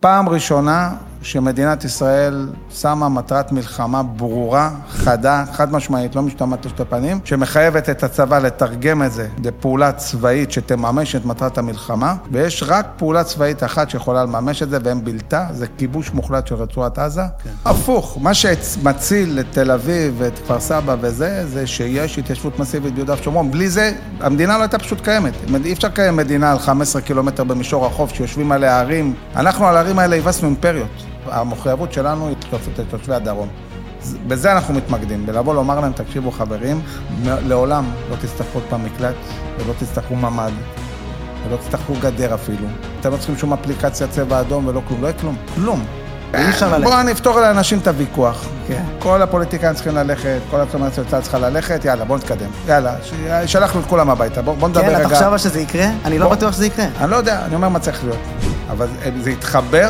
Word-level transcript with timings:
פעם 0.00 0.28
ראשונה 0.28 0.90
שמדינת 1.22 1.84
ישראל 1.84 2.48
שמה 2.70 3.08
מטרת 3.08 3.52
מלחמה 3.52 4.02
ברורה, 4.02 4.70
חדה, 4.88 5.44
חד 5.52 5.72
משמעית, 5.72 6.16
לא 6.16 6.22
משתמעת 6.22 6.66
לשתי 6.66 6.84
פנים, 6.84 7.20
שמחייבת 7.24 7.90
את 7.90 8.02
הצבא 8.02 8.38
לתרגם 8.38 9.02
את 9.02 9.12
זה 9.12 9.28
לפעולה 9.44 9.92
צבאית 9.92 10.52
שתממש 10.52 11.16
את 11.16 11.24
מטרת 11.24 11.58
המלחמה, 11.58 12.14
ויש 12.32 12.62
רק 12.66 12.86
פעולה 12.96 13.24
צבאית 13.24 13.62
אחת 13.62 13.90
שיכולה 13.90 14.24
לממש 14.24 14.62
את 14.62 14.70
זה, 14.70 14.78
והם 14.84 15.04
בלתה, 15.04 15.46
זה 15.52 15.66
כיבוש 15.78 16.10
מוחלט 16.10 16.46
של 16.46 16.54
רצועת 16.54 16.98
עזה. 16.98 17.22
כן. 17.44 17.50
הפוך, 17.64 18.18
מה 18.20 18.34
שמציל 18.34 19.40
את 19.40 19.46
תל 19.50 19.70
אביב 19.70 20.14
ואת 20.18 20.38
כפר 20.38 20.60
סבא 20.60 20.96
וזה, 21.00 21.46
זה 21.46 21.66
שיש 21.66 22.18
התיישבות 22.18 22.58
מסיבית 22.58 22.94
ביהודה 22.94 23.14
ושומרון. 23.14 23.50
בלי 23.50 23.68
זה, 23.68 23.92
המדינה 24.20 24.56
לא 24.56 24.62
הייתה 24.62 24.78
פשוט 24.78 25.00
קיימת. 25.00 25.34
אי 25.64 25.72
אפשר 25.72 25.88
לקיים 25.88 26.16
מדינה 26.16 26.52
על 26.52 26.58
15 26.58 27.02
קילומטר 27.02 27.44
במישור 27.44 27.86
החוף, 27.86 28.14
שיושבים 28.14 28.52
עליה 28.52 28.80
ערים. 28.80 29.14
אנחנו 29.36 29.66
על 29.66 29.76
הערים 29.76 29.98
האלה 29.98 30.16
הבסנו 30.16 30.48
אימפריות. 30.48 31.09
המחויבות 31.26 31.92
שלנו 31.92 32.28
היא 32.28 32.36
לתושבי 32.78 33.14
הדרום. 33.14 33.48
בזה 34.28 34.52
אנחנו 34.52 34.74
מתמקדים, 34.74 35.26
בלבוא 35.26 35.54
לומר 35.54 35.80
להם, 35.80 35.92
תקשיבו 35.92 36.30
חברים, 36.30 36.80
לעולם 37.24 37.84
לא 38.10 38.16
תצטרכו 38.16 38.50
עוד 38.54 38.64
פעם 38.68 38.84
מקלט, 38.84 39.14
ולא 39.58 39.72
תצטרכו 39.78 40.16
ממ"ד, 40.16 40.52
ולא 41.48 41.56
תצטרכו 41.56 41.92
גדר 42.00 42.34
אפילו. 42.34 42.66
אתם 43.00 43.10
לא 43.10 43.16
צריכים 43.16 43.36
שום 43.38 43.52
אפליקציה 43.52 44.06
צבע 44.06 44.40
אדום 44.40 44.66
ולא 44.66 44.80
כלום, 44.88 45.02
לא 45.02 45.06
יהיה 45.06 45.18
כלום, 45.18 45.36
כלום. 45.54 45.84
בואו 46.82 47.02
נפתור 47.02 47.40
לאנשים 47.40 47.78
את 47.78 47.88
הוויכוח. 47.88 48.48
כן. 48.68 48.84
כל 48.98 49.22
הפוליטיקאים 49.22 49.74
צריכים 49.74 49.94
ללכת, 49.94 50.38
כל 50.50 50.60
הצומרת 50.60 50.94
של 50.94 51.04
צה"ל 51.04 51.22
צריכה 51.22 51.38
ללכת, 51.38 51.84
יאללה, 51.84 52.04
בואו 52.04 52.18
נתקדם. 52.18 52.50
יאללה, 52.66 52.94
שלחנו 53.46 53.80
את 53.80 53.86
כולם 53.86 54.10
הביתה, 54.10 54.42
בואו 54.42 54.68
נדבר 54.68 54.80
רגע. 54.80 54.98
כן, 54.98 55.06
אתה 55.06 55.30
חושב 55.30 55.48
שזה 55.48 55.60
יקרה? 55.60 55.86
אני 56.04 56.18
לא 56.18 56.28
בטוח 56.28 56.52
שזה 56.52 56.66
יקרה. 56.66 56.86
אני 57.00 57.10
לא 57.10 57.16
יודע, 57.16 57.44
אני 57.44 57.54
אומר 57.54 57.68
מה 57.68 57.78
צריך 57.78 58.04
להיות. 58.04 58.18
אבל 58.70 58.86
זה 59.20 59.30
יתחבר 59.30 59.88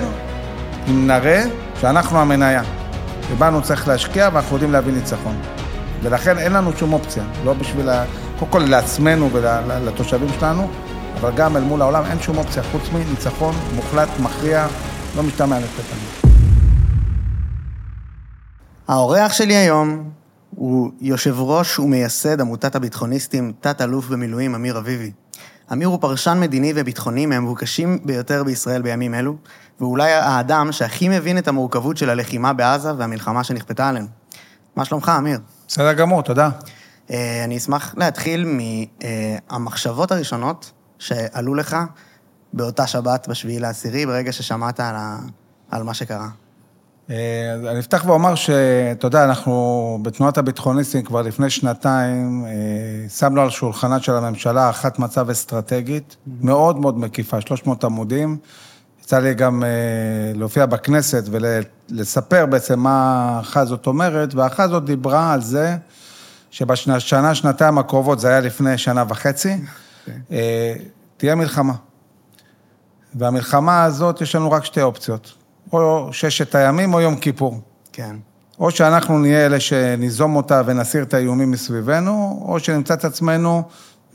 אם 0.89 1.07
נראה 1.07 1.45
שאנחנו 1.81 2.21
המניה. 2.21 2.63
ובנו 3.31 3.63
צריך 3.63 3.89
להשקיע 3.89 4.29
ואנחנו 4.33 4.57
יודעים 4.57 4.73
להביא 4.73 4.93
ניצחון. 4.93 5.37
ולכן 6.03 6.39
אין 6.39 6.53
לנו 6.53 6.73
שום 6.77 6.93
אופציה, 6.93 7.25
לא 7.45 7.53
בשביל. 7.53 7.89
קודם 8.39 8.53
כל 8.53 8.59
לעצמנו 8.59 9.31
ולתושבים 9.33 10.29
שלנו, 10.39 10.71
אבל 11.21 11.31
גם 11.37 11.57
אל 11.57 11.63
מול 11.63 11.83
העולם 11.83 12.05
אין 12.11 12.21
שום 12.21 12.39
אופציה 12.39 12.63
חוץ 12.63 12.83
מניצחון 12.93 13.55
מוחלט, 13.75 14.09
מכריע, 14.23 14.67
לא 15.17 15.23
משתמע 15.23 15.59
לפתע. 15.59 15.97
האורח 18.89 19.33
שלי 19.33 19.55
היום 19.55 20.11
הוא 20.51 20.91
יושב 21.01 21.41
ראש 21.41 21.79
ומייסד 21.79 22.41
עמותת 22.41 22.75
הביטחוניסטים, 22.75 23.53
תת-אלוף 23.61 24.09
במילואים 24.09 24.55
אמיר 24.55 24.79
אביבי. 24.79 25.11
אמיר 25.73 25.89
הוא 25.89 25.99
פרשן 26.01 26.39
מדיני 26.41 26.73
וביטחוני 26.77 27.27
מהמבוקשים 27.27 27.99
ביותר 28.05 28.45
בישראל 28.45 28.83
בימים 28.83 29.15
אלו, 29.15 29.37
ואולי 29.81 30.13
האדם 30.13 30.73
שהכי 30.73 31.09
מבין 31.09 31.39
את 31.39 31.49
המורכבות 31.49 31.97
של 31.97 32.11
הלחימה 32.11 32.53
בעזה 32.53 32.93
והמלחמה 32.97 33.45
שנכפתה 33.45 33.89
עלינו. 33.89 34.07
מה 34.77 34.85
שלומך, 34.85 35.13
אמיר? 35.19 35.41
בסדר 35.69 35.93
גמור, 35.93 36.23
תודה. 36.23 36.51
אה, 37.11 37.45
אני 37.45 37.57
אשמח 37.57 37.95
להתחיל 37.97 38.59
מהמחשבות 39.51 40.13
הראשונות 40.13 40.73
שעלו 40.99 41.55
לך 41.55 41.77
באותה 42.53 42.87
שבת, 42.87 43.29
בשביעי 43.29 43.59
לעשירי, 43.59 44.07
ברגע 44.07 44.33
ששמעת 44.33 44.81
על, 44.81 44.95
ה... 44.97 45.19
על 45.71 45.83
מה 45.83 45.95
שקרה. 45.95 46.29
אה, 47.11 47.71
אני 47.71 47.79
אפתח 47.79 48.03
ואומר 48.07 48.35
שאתה 48.35 49.07
יודע, 49.07 49.25
אנחנו 49.25 49.99
בתנועת 50.03 50.39
הביטחוניסטים 50.39 51.03
כבר 51.03 51.23
לפני 51.23 51.51
שנתיים 51.51 52.45
אה, 52.47 53.09
שמנו 53.09 53.41
על 53.41 53.51
שולחנה 53.51 54.01
של 54.01 54.13
הממשלה 54.13 54.71
אחת 54.71 54.99
מצב 54.99 55.31
אסטרטגית, 55.31 56.17
מאוד 56.41 56.79
מאוד 56.79 56.99
מקיפה, 56.99 57.41
300 57.41 57.85
עמודים. 57.85 58.37
יצא 59.03 59.19
לי 59.19 59.35
גם 59.35 59.65
אה, 59.65 59.69
להופיע 60.35 60.67
בכנסת 60.67 61.25
ולספר 61.91 62.47
בעצם 62.47 62.81
מה 62.81 63.25
האחת 63.37 63.61
הזאת 63.61 63.87
אומרת, 63.87 64.35
והאחת 64.35 64.61
הזאת 64.61 64.85
דיברה 64.85 65.33
על 65.33 65.41
זה 65.41 65.77
שבשנה, 66.51 67.35
שנתיים 67.35 67.79
הקרובות, 67.79 68.21
זה 68.21 68.29
היה 68.29 68.41
לפני 68.41 68.79
שנה 68.79 69.05
וחצי, 69.09 69.53
okay. 69.53 70.09
אוקיי. 70.09 70.85
תהיה 71.17 71.35
מלחמה. 71.35 71.75
והמלחמה 73.15 73.85
הזאת, 73.85 74.21
יש 74.21 74.35
לנו 74.35 74.51
רק 74.51 74.65
שתי 74.65 74.83
אופציות. 74.83 75.40
או 75.73 76.09
ששת 76.13 76.55
הימים 76.55 76.95
או 76.95 77.01
יום 77.01 77.17
כיפור. 77.17 77.61
כן. 77.93 78.17
או 78.61 78.71
שאנחנו 78.71 79.19
נהיה 79.19 79.47
אלה 79.47 79.61
שניזום 79.61 80.37
אותה 80.37 80.63
ונסיר 80.67 81.03
את 81.03 81.15
האיומים 81.15 81.51
מסביבנו, 81.51 82.45
או 82.49 82.61
שנמצא 82.61 82.95
את 82.95 83.05
עצמנו, 83.05 83.63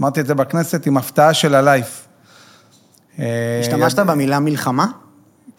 אמרתי 0.02 0.22
את 0.22 0.28
זה 0.28 0.34
בכנסת, 0.36 0.88
עם 0.88 0.98
הפתעה 0.98 1.34
של 1.34 1.56
הלייף. 1.56 2.08
השתמשת 3.62 4.00
במילה 4.00 4.40
מלחמה? 4.40 4.86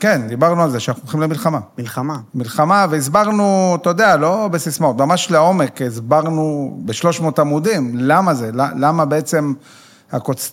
כן, 0.00 0.28
דיברנו 0.28 0.62
על 0.62 0.70
זה, 0.70 0.80
שאנחנו 0.80 1.02
הולכים 1.02 1.20
למלחמה. 1.20 1.58
מלחמה. 1.78 2.16
מלחמה, 2.34 2.86
והסברנו, 2.90 3.76
אתה 3.80 3.90
יודע, 3.90 4.16
לא 4.16 4.48
בסיסמאות, 4.48 4.96
ממש 4.96 5.30
לעומק, 5.30 5.82
הסברנו 5.82 6.76
ב-300 6.84 7.40
עמודים, 7.40 7.90
למה 7.94 8.34
זה, 8.34 8.50
למה 8.54 9.04
בעצם 9.04 9.52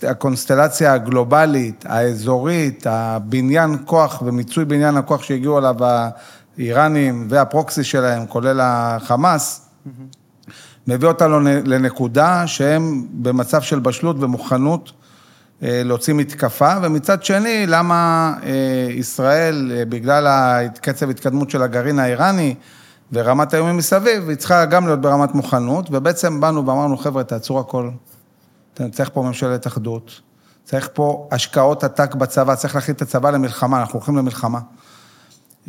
הקונסטלציה 0.04 0.94
הגלובלית, 0.94 1.86
האזורית, 1.90 2.88
הבניין 2.90 3.78
כוח 3.86 4.24
ומיצוי 4.26 4.66
בניין 4.66 4.98
הכוח 4.98 5.24
שהגיעו 5.24 5.58
אליו 5.58 5.76
האיראנים 6.58 7.28
והפרוקסי 7.30 7.84
שלהם, 7.84 8.26
כולל 8.26 8.60
החמאס, 8.64 9.70
מביא 10.88 11.08
אותנו 11.08 11.40
לנקודה 11.40 12.48
שהם 12.48 13.08
במצב 13.12 13.62
של 13.62 13.80
בשלות 13.80 14.16
ומוכנות 14.20 14.92
אה, 15.64 15.82
להוציא 15.86 16.14
מתקפה, 16.14 16.74
ומצד 16.82 17.24
שני, 17.24 17.66
למה 17.68 18.34
אה, 18.44 18.88
ישראל, 18.90 19.72
אה, 19.76 19.86
בגלל 19.86 20.28
קצב 20.82 21.10
התקדמות 21.10 21.50
של 21.50 21.62
הגרעין 21.62 22.00
האיראני 22.00 22.56
ורמת 23.14 23.54
האיומים 23.54 23.78
מסביב, 23.78 24.30
היא 24.30 24.38
צריכה 24.38 24.66
גם 24.66 24.86
להיות 24.86 25.02
ברמת 25.02 25.36
מוכנות, 25.36 25.88
ובעצם 25.92 26.42
באנו 26.42 26.68
ואמרנו, 26.68 26.98
חבר'ה, 26.98 27.24
תעצרו 27.24 27.60
הכל. 27.60 27.90
צריך 28.92 29.10
פה 29.14 29.22
ממשלת 29.22 29.68
אחדות, 29.68 30.22
צריך 30.64 30.90
פה 30.94 31.28
השקעות 31.32 31.84
עתק 31.84 32.16
בצבא, 32.16 32.56
צריך 32.56 32.76
להכין 32.76 32.96
את 32.96 33.02
הצבא 33.02 33.30
למלחמה, 33.30 33.80
אנחנו 33.80 34.00
הולכים 34.00 34.18
למלחמה. 34.18 34.60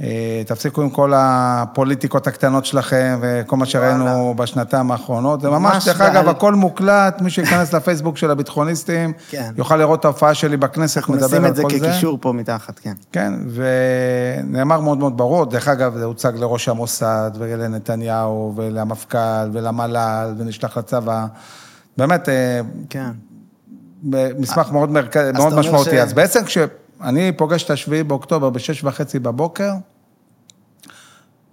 אה, 0.01 0.43
תפסיקו 0.47 0.83
עם 0.83 0.91
כל 0.91 1.13
הפוליטיקות 1.17 2.27
הקטנות 2.27 2.65
שלכם 2.65 3.19
וכל 3.23 3.57
מה 3.57 3.67
שראינו 3.67 4.35
בשנתיים 4.37 4.91
האחרונות. 4.91 5.41
זה 5.41 5.51
ממש, 5.51 5.89
דרך 5.89 6.01
אגב, 6.01 6.29
הכל 6.29 6.55
מוקלט, 6.55 7.21
מי 7.21 7.31
שייכנס 7.31 7.75
לפייסבוק 7.75 8.17
של 8.17 8.31
הביטחוניסטים, 8.31 9.13
כן. 9.31 9.53
יוכל 9.57 9.77
לראות 9.77 10.01
את 10.01 10.05
ההופעה 10.05 10.35
שלי 10.35 10.57
בכנסת, 10.57 11.09
מדבר 11.09 11.25
על 11.25 11.29
כל 11.29 11.29
זה. 11.29 11.37
אנחנו 11.37 11.69
נשים 11.69 11.77
את 11.77 11.83
זה 11.83 11.89
כקישור 11.89 12.19
פה 12.21 12.33
מתחת, 12.33 12.79
כן. 12.79 12.95
כן, 13.13 13.33
ונאמר 14.45 14.81
מאוד 14.81 14.99
מאוד 14.99 15.17
ברור, 15.17 15.45
דרך 15.45 15.69
אגב, 15.69 15.97
זה 15.99 16.05
הוצג 16.05 16.33
לראש 16.37 16.69
המוסד 16.69 17.31
ולנתניהו 17.39 18.53
ולמפכ"ל 18.57 19.51
ולמל"ל 19.53 20.35
ונשלח 20.39 20.79
לצבא. 20.79 21.27
באמת, 21.97 22.29
אה, 22.29 22.61
כן. 22.91 23.11
מסמך 24.39 24.73
מאוד, 24.73 24.91
מרכ... 24.91 25.17
מאוד 25.17 25.55
משמעותי. 25.55 25.91
ש... 25.91 25.95
אז 25.95 26.13
בעצם 26.13 26.45
כשאני 26.45 27.33
פוגש 27.33 27.65
את 27.65 27.71
השביעי 27.71 28.03
באוקטובר 28.03 28.51
בשש 28.51 28.85
וחצי 28.85 29.19
בבוקר, 29.19 29.73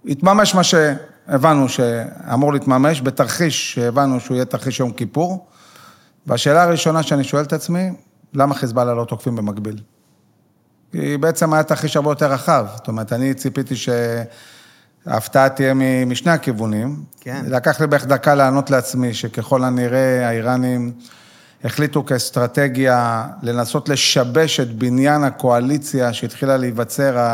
התממש 0.08 0.54
מה 0.54 0.62
שהבנו 0.62 1.68
שאמור 1.68 2.52
להתממש, 2.52 3.00
בתרחיש 3.00 3.74
שהבנו 3.74 4.20
שהוא 4.20 4.34
יהיה 4.34 4.44
תרחיש 4.44 4.80
יום 4.80 4.92
כיפור. 4.92 5.46
והשאלה 6.26 6.62
הראשונה 6.62 7.02
שאני 7.02 7.24
שואל 7.24 7.42
את 7.42 7.52
עצמי, 7.52 7.90
למה 8.34 8.54
חיזבאללה 8.54 8.94
לא 8.94 9.04
תוקפים 9.04 9.36
במקביל? 9.36 9.78
כי 10.92 11.16
בעצם 11.16 11.52
היה 11.52 11.62
תרחיש 11.62 11.96
הרבה 11.96 12.10
יותר 12.10 12.32
רחב. 12.32 12.66
זאת 12.76 12.88
אומרת, 12.88 13.12
אני 13.12 13.34
ציפיתי 13.34 13.76
ש... 13.76 13.88
ההפתעה 15.06 15.48
תהיה 15.48 15.74
משני 16.06 16.32
הכיוונים. 16.32 16.96
כן. 17.20 17.44
לקח 17.48 17.80
לי 17.80 17.86
בערך 17.86 18.06
דקה 18.06 18.34
לענות 18.34 18.70
לעצמי, 18.70 19.14
שככל 19.14 19.64
הנראה 19.64 20.28
האיראנים 20.28 20.92
החליטו 21.64 22.06
כאסטרטגיה 22.06 23.26
לנסות 23.42 23.88
לשבש 23.88 24.60
את 24.60 24.72
בניין 24.72 25.24
הקואליציה 25.24 26.12
שהתחילה 26.12 26.56
להיווצר 26.56 27.26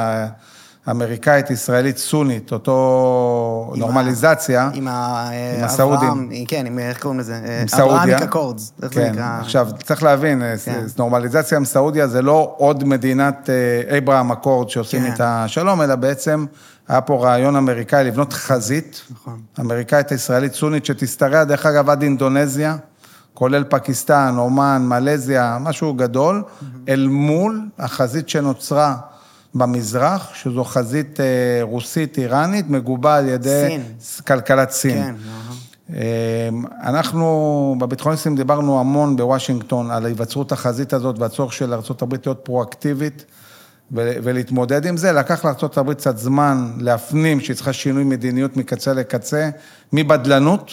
האמריקאית, 0.87 1.51
ישראלית 1.51 1.99
סונית, 1.99 2.53
אותו 2.53 3.73
נורמליזציה. 3.77 4.71
עם, 4.75 4.89
ה... 4.89 5.31
עם 5.59 5.65
הסעודים. 5.65 6.31
כן, 6.49 6.67
עם, 6.67 6.79
איך 6.79 7.03
קוראים 7.03 7.21
לזה? 7.21 7.37
עם 7.63 7.69
סעודיה. 7.69 8.03
אברהמיק 8.03 8.23
אקורדס, 8.23 8.73
איך 8.83 8.95
כן. 8.95 9.01
זה 9.01 9.11
נקרא? 9.11 9.39
עכשיו, 9.41 9.69
צריך 9.83 10.03
להבין, 10.03 10.43
כן. 10.65 10.87
נורמליזציה 10.99 11.59
עם 11.59 11.65
סעודיה 11.65 12.07
זה 12.07 12.23
לא 12.23 12.55
עוד 12.57 12.85
מדינת 12.85 13.51
אה, 13.51 13.99
אברהם 13.99 14.33
אקורד 14.33 14.71
שעושים 14.71 15.03
כן. 15.03 15.13
את 15.13 15.21
השלום, 15.21 15.83
אלא 15.83 15.95
בעצם... 15.95 16.47
היה 16.89 17.01
פה 17.01 17.25
רעיון 17.25 17.57
אמריקאי 17.57 18.05
לבנות 18.05 18.33
חזית, 18.33 19.03
נכון. 19.11 19.41
אמריקאית 19.61 20.13
ישראלית 20.13 20.55
סונית, 20.55 20.85
שתשתרע, 20.85 21.45
דרך 21.45 21.67
אגב, 21.67 21.91
עד 21.91 22.03
אינדונזיה, 22.03 22.77
כולל 23.35 23.65
פקיסטן, 23.65 24.35
אומן, 24.39 24.83
מלזיה, 24.89 25.59
משהו 25.61 25.95
גדול, 25.95 26.43
mm-hmm. 26.43 26.65
אל 26.89 27.07
מול 27.07 27.69
החזית 27.79 28.29
שנוצרה 28.29 28.97
במזרח, 29.55 30.35
שזו 30.35 30.65
חזית 30.65 31.21
אה, 31.21 31.27
רוסית-איראנית, 31.63 32.71
מגובה 32.71 33.17
על 33.17 33.29
ידי 33.29 33.67
סין. 34.01 34.23
כלכלת 34.27 34.71
סין. 34.71 35.03
כן, 35.03 35.15
אנחנו 36.83 37.77
בביטחוניסטים 37.79 38.37
דיברנו 38.37 38.81
המון 38.81 39.17
בוושינגטון 39.17 39.91
על 39.91 40.07
היווצרות 40.07 40.53
החזית 40.53 40.93
הזאת 40.93 41.19
והצורך 41.19 41.53
של 41.53 41.75
ארה"ב 41.75 42.15
להיות 42.25 42.41
פרואקטיבית 42.43 43.25
ולהתמודד 43.93 44.87
עם 44.87 44.97
זה. 44.97 45.13
לקח 45.13 45.45
לארה"ב 45.45 45.93
קצת 45.93 46.19
זמן 46.19 46.73
להפנים 46.79 47.41
שהיא 47.41 47.57
צריכה 47.57 47.73
שינוי 47.73 48.05
מדיניות 48.05 48.57
מקצה 48.57 48.93
לקצה, 48.93 49.51
מבדלנות 49.93 50.71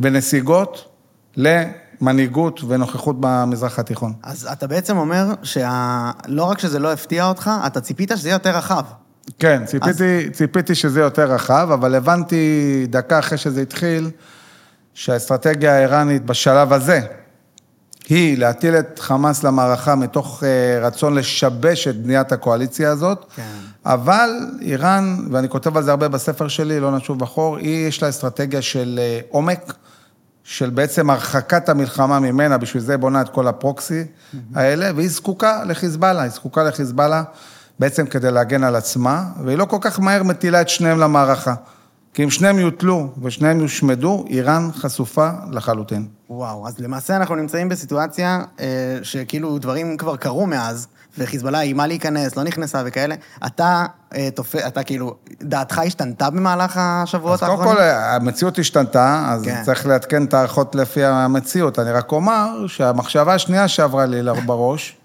ונסיגות 0.00 0.88
למנהיגות 1.36 2.60
ונוכחות 2.68 3.16
במזרח 3.20 3.78
התיכון. 3.78 4.12
אז 4.22 4.48
אתה 4.52 4.66
בעצם 4.66 4.96
אומר 4.96 5.26
שלא 5.42 6.44
רק 6.44 6.58
שזה 6.58 6.78
לא 6.78 6.92
הפתיע 6.92 7.26
אותך, 7.26 7.50
אתה 7.66 7.80
ציפית 7.80 8.12
שזה 8.16 8.28
יהיה 8.28 8.34
יותר 8.34 8.56
רחב. 8.56 8.84
כן, 9.38 9.64
ציפיתי, 9.64 9.90
אז... 9.90 10.02
ציפיתי 10.32 10.74
שזה 10.74 11.00
יותר 11.00 11.32
רחב, 11.32 11.68
אבל 11.72 11.94
הבנתי 11.94 12.86
דקה 12.90 13.18
אחרי 13.18 13.38
שזה 13.38 13.62
התחיל, 13.62 14.10
שהאסטרטגיה 14.94 15.76
האיראנית 15.76 16.24
בשלב 16.26 16.72
הזה, 16.72 17.00
היא 18.08 18.38
להטיל 18.38 18.74
את 18.78 18.98
חמאס 18.98 19.44
למערכה 19.44 19.94
מתוך 19.94 20.44
אה, 20.44 20.86
רצון 20.86 21.14
לשבש 21.14 21.88
את 21.88 22.02
בניית 22.02 22.32
הקואליציה 22.32 22.90
הזאת, 22.90 23.24
כן. 23.36 23.42
אבל 23.86 24.30
איראן, 24.60 25.16
ואני 25.30 25.48
כותב 25.48 25.76
על 25.76 25.82
זה 25.82 25.90
הרבה 25.90 26.08
בספר 26.08 26.48
שלי, 26.48 26.80
לא 26.80 26.96
נשוב 26.96 27.18
בחור, 27.18 27.56
היא, 27.56 27.88
יש 27.88 28.02
לה 28.02 28.08
אסטרטגיה 28.08 28.62
של 28.62 29.00
אה, 29.02 29.20
עומק, 29.28 29.74
של 30.44 30.70
בעצם 30.70 31.10
הרחקת 31.10 31.68
המלחמה 31.68 32.20
ממנה, 32.20 32.58
בשביל 32.58 32.82
זה 32.82 32.96
בונה 32.96 33.20
את 33.20 33.28
כל 33.28 33.48
הפרוקסי 33.48 34.04
האלה, 34.54 34.90
והיא 34.96 35.08
זקוקה 35.08 35.64
לחיזבאללה, 35.64 36.22
היא 36.22 36.30
זקוקה 36.30 36.62
לחיזבאללה 36.62 37.22
בעצם 37.78 38.06
כדי 38.06 38.30
להגן 38.30 38.64
על 38.64 38.76
עצמה, 38.76 39.24
והיא 39.44 39.58
לא 39.58 39.64
כל 39.64 39.78
כך 39.80 40.00
מהר 40.00 40.22
מטילה 40.22 40.60
את 40.60 40.68
שניהם 40.68 40.98
למערכה. 40.98 41.54
כי 42.18 42.24
אם 42.24 42.30
שניהם 42.30 42.58
יוטלו 42.58 43.08
ושניהם 43.22 43.60
יושמדו, 43.60 44.24
איראן 44.28 44.68
חשופה 44.72 45.30
לחלוטין. 45.50 46.08
וואו, 46.30 46.68
אז 46.68 46.78
למעשה 46.78 47.16
אנחנו 47.16 47.34
נמצאים 47.34 47.68
בסיטואציה 47.68 48.44
אה, 48.60 48.98
שכאילו 49.02 49.58
דברים 49.58 49.96
כבר 49.96 50.16
קרו 50.16 50.46
מאז, 50.46 50.86
וחיזבאללה 51.18 51.60
איימה 51.60 51.86
להיכנס, 51.86 52.36
לא 52.36 52.42
נכנסה 52.42 52.82
וכאלה. 52.86 53.14
אתה, 53.46 53.86
אה, 54.14 54.28
תופ... 54.34 54.56
אתה 54.56 54.82
כאילו, 54.82 55.14
דעתך 55.40 55.78
השתנתה 55.78 56.30
במהלך 56.30 56.76
השבועות 56.76 57.42
האחרונים? 57.42 57.62
אז 57.62 57.68
קודם 57.68 57.76
כל, 57.76 57.82
המציאות 57.82 58.58
השתנתה, 58.58 59.26
אז 59.28 59.44
כן. 59.44 59.62
צריך 59.64 59.86
לעדכן 59.86 60.24
את 60.24 60.34
הערכות 60.34 60.74
לפי 60.74 61.04
המציאות. 61.04 61.78
אני 61.78 61.90
רק 61.90 62.12
אומר 62.12 62.66
שהמחשבה 62.66 63.34
השנייה 63.34 63.68
שעברה 63.68 64.06
לי 64.06 64.20
בראש, 64.46 64.96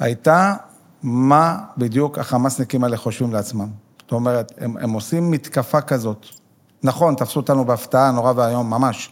הייתה 0.00 0.54
מה 1.02 1.58
בדיוק 1.78 2.18
החמאסניקים 2.18 2.84
האלה 2.84 2.96
חושבים 2.96 3.32
לעצמם. 3.32 3.85
זאת 4.06 4.12
אומרת, 4.12 4.52
הם, 4.58 4.76
הם 4.76 4.90
עושים 4.90 5.30
מתקפה 5.30 5.80
כזאת. 5.80 6.26
נכון, 6.82 7.14
תפסו 7.14 7.40
אותנו 7.40 7.64
בהפתעה 7.64 8.10
נורא 8.10 8.32
ואיום, 8.36 8.70
ממש. 8.70 9.10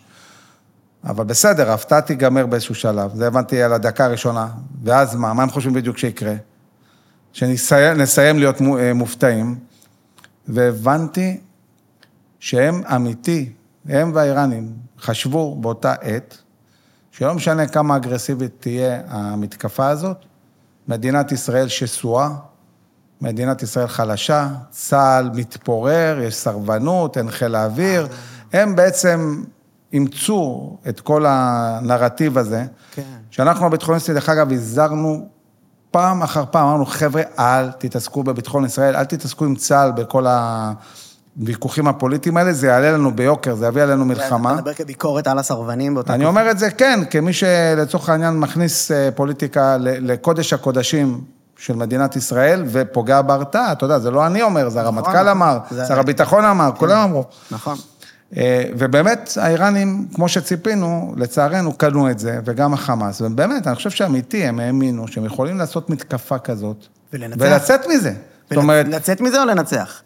אבל 1.04 1.24
בסדר, 1.24 1.70
ההפתעה 1.70 2.00
תיגמר 2.00 2.46
באיזשהו 2.46 2.74
שלב, 2.74 3.14
זה 3.14 3.26
הבנתי 3.26 3.62
על 3.62 3.72
הדקה 3.72 4.04
הראשונה. 4.04 4.48
ואז 4.82 5.16
מה, 5.16 5.32
מה 5.32 5.42
הם 5.42 5.50
חושבים 5.50 5.74
בדיוק 5.74 5.98
שיקרה? 5.98 6.34
שנסיים 7.32 8.38
להיות 8.38 8.60
אה, 8.60 8.94
מופתעים, 8.94 9.58
והבנתי 10.48 11.40
שהם 12.40 12.82
אמיתי, 12.94 13.52
הם 13.88 14.10
והאיראנים 14.14 14.72
חשבו 15.00 15.56
באותה 15.60 15.92
עת, 15.92 16.38
שלא 17.10 17.34
משנה 17.34 17.66
כמה 17.66 17.96
אגרסיבית 17.96 18.52
תהיה 18.60 19.00
המתקפה 19.08 19.88
הזאת, 19.88 20.16
מדינת 20.88 21.32
ישראל 21.32 21.68
שסועה, 21.68 22.30
מדינת 23.24 23.62
ישראל 23.62 23.86
חלשה, 23.86 24.48
צה"ל 24.70 25.30
מתפורר, 25.34 26.20
יש 26.22 26.34
סרבנות, 26.34 27.18
אין 27.18 27.30
חיל 27.30 27.54
האוויר. 27.54 28.06
הם 28.52 28.76
בעצם 28.76 29.42
אימצו 29.92 30.76
את 30.88 31.00
כל 31.00 31.24
הנרטיב 31.28 32.38
הזה, 32.38 32.64
כן. 32.94 33.02
שאנחנו 33.30 33.66
הביטחוניסטים, 33.66 34.14
דרך 34.14 34.28
אגב, 34.28 34.52
הזהרנו 34.52 35.28
פעם 35.90 36.22
אחר 36.22 36.44
פעם, 36.50 36.66
אמרנו, 36.66 36.86
חבר'ה, 36.86 37.22
אל 37.38 37.70
תתעסקו 37.70 38.22
בביטחון 38.22 38.64
ישראל, 38.64 38.96
אל 38.96 39.04
תתעסקו 39.04 39.44
עם 39.44 39.54
צה"ל 39.54 39.92
בכל 39.92 40.26
הוויכוחים 41.36 41.88
הפוליטיים 41.88 42.36
האלה, 42.36 42.52
זה 42.52 42.66
יעלה 42.66 42.92
לנו 42.92 43.14
ביוקר, 43.16 43.54
זה 43.54 43.66
יביא 43.66 43.82
עלינו 43.82 44.04
מלחמה. 44.04 44.52
אתה 44.52 44.60
מדבר 44.60 44.74
כביקורת 44.74 45.26
על 45.26 45.38
הסרבנים 45.38 45.94
באותה... 45.94 46.14
אני 46.14 46.24
אומר 46.24 46.50
את 46.50 46.58
זה, 46.58 46.70
כן, 46.70 47.00
כמי 47.10 47.32
שלצורך 47.32 48.08
העניין 48.08 48.38
מכניס 48.38 48.90
אה, 48.90 49.08
פוליטיקה 49.14 49.76
לקודש 49.80 50.52
הקודשים 50.52 51.20
של 51.58 51.76
מדינת 51.76 52.16
ישראל 52.16 52.64
ופוגע 52.66 53.22
בהרתעה, 53.22 53.72
אתה 53.72 53.84
יודע, 53.84 53.98
זה 53.98 54.10
לא 54.10 54.26
אני 54.26 54.42
אומר, 54.42 54.68
זה 54.68 54.80
נכון, 54.82 54.96
הרמטכ"ל 54.98 55.28
אמר, 55.28 55.58
שר 55.88 56.00
הביטחון 56.00 56.44
אמר, 56.44 56.70
כן. 56.70 56.78
כולם 56.78 57.00
אמרו. 57.00 57.24
נכון. 57.50 57.76
אה, 58.36 58.64
ובאמת, 58.78 59.30
האיראנים, 59.40 60.06
כמו 60.14 60.28
שציפינו, 60.28 61.14
לצערנו, 61.16 61.72
קנו 61.72 62.10
את 62.10 62.18
זה, 62.18 62.38
וגם 62.44 62.74
החמאס. 62.74 63.20
ובאמת, 63.20 63.66
אני 63.66 63.74
חושב 63.74 63.90
שאמיתי, 63.90 64.44
הם 64.44 64.60
האמינו 64.60 65.08
שהם 65.08 65.24
יכולים 65.24 65.58
לעשות 65.58 65.90
מתקפה 65.90 66.38
כזאת. 66.38 66.86
ולנצח. 67.12 67.36
ולצאת 67.40 67.86
מזה. 67.88 68.12
זאת 68.50 68.56
אומרת... 68.56 68.88
לצאת 68.88 69.20
מזה 69.20 69.42
או 69.42 69.46
לנצח? 69.46 70.02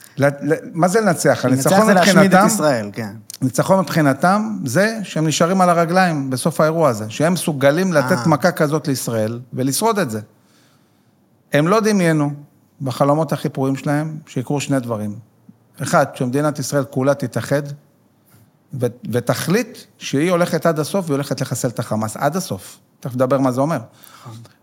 מה 0.72 0.88
זה 0.88 1.00
לנצח? 1.00 1.44
הניצחון 1.44 1.78
מבחינתם... 1.78 1.98
לנצח 1.98 2.04
זה 2.04 2.12
להשמיד 2.12 2.34
את 2.34 2.46
ישראל, 2.46 2.90
כן. 2.92 3.10
ניצחון 3.42 3.80
מבחינתם 3.80 4.56
זה 4.64 4.98
שהם 5.02 5.26
נשארים 5.26 5.60
על 5.60 5.70
הרגליים 5.70 6.30
בסוף 6.30 6.60
האירוע 6.60 6.88
הזה, 6.88 7.04
שהם 7.08 7.32
מסוגלים 7.32 7.92
לתת 7.92 8.12
אה. 8.12 8.28
מכה 8.28 8.52
כזאת 8.52 8.88
לישראל 8.88 9.40
ולשרוד 9.52 9.98
את 9.98 10.10
זה. 10.10 10.20
הם 11.52 11.68
לא 11.68 11.80
דמיינו 11.80 12.30
בחלומות 12.80 13.32
הכי 13.32 13.48
פרועים 13.48 13.76
שלהם 13.76 14.18
שיקרו 14.26 14.60
שני 14.60 14.80
דברים. 14.80 15.18
אחד, 15.82 16.06
שמדינת 16.14 16.58
ישראל 16.58 16.84
כולה 16.84 17.14
תתאחד 17.14 17.62
ו- 18.74 18.86
ותחליט 19.12 19.78
שהיא 19.98 20.30
הולכת 20.30 20.66
עד 20.66 20.78
הסוף 20.78 21.04
והיא 21.04 21.14
הולכת 21.14 21.40
לחסל 21.40 21.68
את 21.68 21.78
החמאס 21.78 22.16
עד 22.16 22.36
הסוף. 22.36 22.78
תכף 23.00 23.14
נדבר 23.14 23.38
מה 23.38 23.52
זה 23.52 23.60
אומר. 23.60 23.78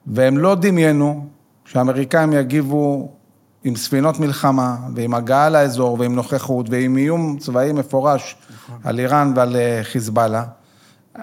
והם 0.08 0.38
לא 0.38 0.56
דמיינו 0.56 1.28
שהאמריקאים 1.66 2.34
יגיבו 2.34 3.12
עם 3.64 3.76
ספינות 3.76 4.20
מלחמה 4.20 4.78
ועם 4.96 5.14
הגעה 5.14 5.50
לאזור 5.50 6.00
ועם 6.00 6.16
נוכחות 6.16 6.70
ועם 6.70 6.98
איום 6.98 7.38
צבאי 7.40 7.72
מפורש. 7.72 8.36
על 8.84 9.00
איראן 9.00 9.34
ועל 9.36 9.56
אה, 9.56 9.80
חיזבאללה. 9.84 10.44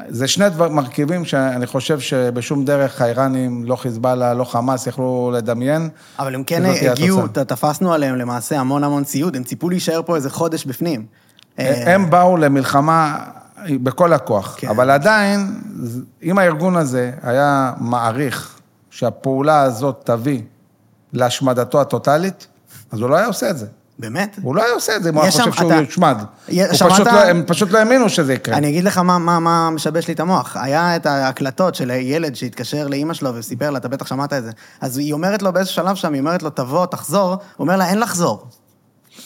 זה 0.09 0.29
שני 0.29 0.49
דבר, 0.49 0.69
מרכיבים 0.69 1.25
שאני 1.25 1.67
חושב 1.67 2.01
שבשום 2.01 2.65
דרך 2.65 3.01
האיראנים, 3.01 3.65
לא 3.65 3.77
חיזבאללה, 3.77 4.35
לא 4.35 4.45
חמאס, 4.45 4.87
יכלו 4.87 5.31
לדמיין. 5.35 5.89
אבל 6.19 6.35
הם 6.35 6.45
כן 6.45 6.63
הגיעו, 6.65 7.29
תפסנו 7.29 7.95
עליהם 7.95 8.17
למעשה 8.17 8.61
המון 8.61 8.85
המון 8.85 9.05
ציוד, 9.05 9.37
הם 9.37 9.45
ציפו 9.45 9.71
להישאר 9.71 10.03
פה 10.07 10.17
איזה 10.17 10.31
חודש 10.31 10.65
בפנים. 10.65 11.07
הם 11.59 12.11
באו 12.11 12.37
למלחמה 12.37 13.19
בכל 13.71 14.13
הכוח, 14.13 14.57
כן. 14.59 14.69
אבל 14.69 14.91
עדיין, 14.91 15.61
אם 16.23 16.39
הארגון 16.39 16.77
הזה 16.77 17.11
היה 17.23 17.73
מעריך 17.79 18.59
שהפעולה 18.91 19.63
הזאת 19.63 20.01
תביא 20.05 20.43
להשמדתו 21.13 21.81
הטוטלית, 21.81 22.47
אז 22.93 23.01
הוא 23.01 23.11
לא 23.11 23.17
היה 23.17 23.27
עושה 23.27 23.51
את 23.51 23.59
זה. 23.59 23.67
באמת? 23.99 24.39
הוא 24.43 24.57
לא 24.57 24.65
היה 24.65 24.75
עושה 24.75 24.97
את 24.97 25.03
זה 25.03 25.09
אם 25.09 25.15
הוא 25.15 25.23
היה 25.23 25.31
חושב 25.31 25.53
שהוא 25.53 25.73
יושמד. 25.73 26.17
שמעת... 26.73 26.99
לא, 26.99 27.25
הם 27.25 27.43
פשוט 27.47 27.71
לא 27.71 27.79
האמינו 27.79 28.09
שזה 28.09 28.35
יקרה. 28.35 28.57
אני 28.57 28.69
אגיד 28.69 28.85
לך 28.85 28.99
מה, 28.99 29.19
מה, 29.19 29.41
מה 29.41 29.71
משבש 29.71 30.09
לי 30.09 30.15
את 30.15 30.21
המוח. 30.21 30.57
היה 30.57 30.97
את 30.97 31.07
ההקלטות 31.07 31.75
של 31.75 31.91
ילד 31.91 32.35
שהתקשר 32.35 32.89
לאימא 32.89 33.15
שלו 33.15 33.35
וסיפר 33.35 33.71
לה, 33.71 33.79
אתה 33.79 33.89
בטח 33.89 34.07
שמעת 34.07 34.33
את 34.33 34.45
זה. 34.45 34.51
אז 34.81 34.99
היא 34.99 35.13
אומרת 35.13 35.43
לו 35.43 35.53
באיזשהו 35.53 35.75
שלב 35.75 35.97
שם, 35.97 36.13
היא 36.13 36.21
אומרת 36.21 36.43
לו, 36.43 36.51
תבוא, 36.51 36.87
תחזור. 36.87 37.29
הוא 37.31 37.39
אומר 37.59 37.77
לה, 37.77 37.89
אין 37.89 38.01
לחזור. 38.01 38.47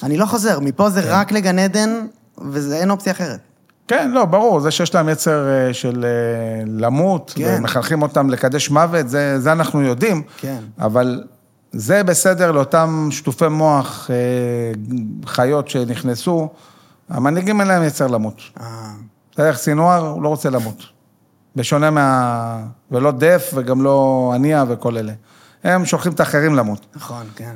אני 0.02 0.16
לא 0.16 0.26
חוזר, 0.26 0.60
מפה 0.60 0.90
זה 0.90 1.02
כן. 1.02 1.08
רק 1.10 1.32
לגן 1.32 1.58
עדן, 1.58 2.06
ואין 2.38 2.90
אופציה 2.90 3.12
אחרת. 3.12 3.40
כן, 3.88 4.10
לא, 4.10 4.24
ברור, 4.24 4.60
זה 4.60 4.70
שיש 4.70 4.94
להם 4.94 5.08
יצר 5.08 5.48
אה, 5.48 5.74
של 5.74 6.04
אה, 6.04 6.64
למות, 6.66 7.32
כן. 7.36 7.56
ומחנכים 7.58 8.02
אותם 8.02 8.30
לקדש 8.30 8.70
מוות, 8.70 9.08
זה, 9.08 9.40
זה 9.40 9.52
אנחנו 9.52 9.82
יודעים. 9.82 10.22
כן. 10.36 10.58
אבל 10.78 11.24
זה 11.76 12.02
בסדר 12.02 12.52
לאותם 12.52 13.08
שטופי 13.10 13.48
מוח, 13.48 14.10
אה, 14.10 14.16
חיות 15.26 15.68
שנכנסו, 15.68 16.48
המנהיגים 17.08 17.60
אין 17.60 17.68
להם 17.68 17.82
יצר 17.82 18.06
למות. 18.06 18.40
אה. 18.60 18.92
בסדר, 19.32 19.54
סינואר, 19.54 20.08
הוא 20.08 20.22
לא 20.22 20.28
רוצה 20.28 20.50
למות. 20.50 20.82
בשונה 21.56 21.90
מה... 21.90 22.58
ולא 22.90 23.10
דף 23.10 23.50
וגם 23.54 23.82
לא 23.82 24.32
הנייה 24.34 24.64
וכל 24.68 24.96
אלה. 24.96 25.12
הם 25.64 25.84
שולחים 25.84 26.12
את 26.12 26.20
האחרים 26.20 26.54
למות. 26.54 26.86
נכון, 26.96 27.26
כן. 27.36 27.54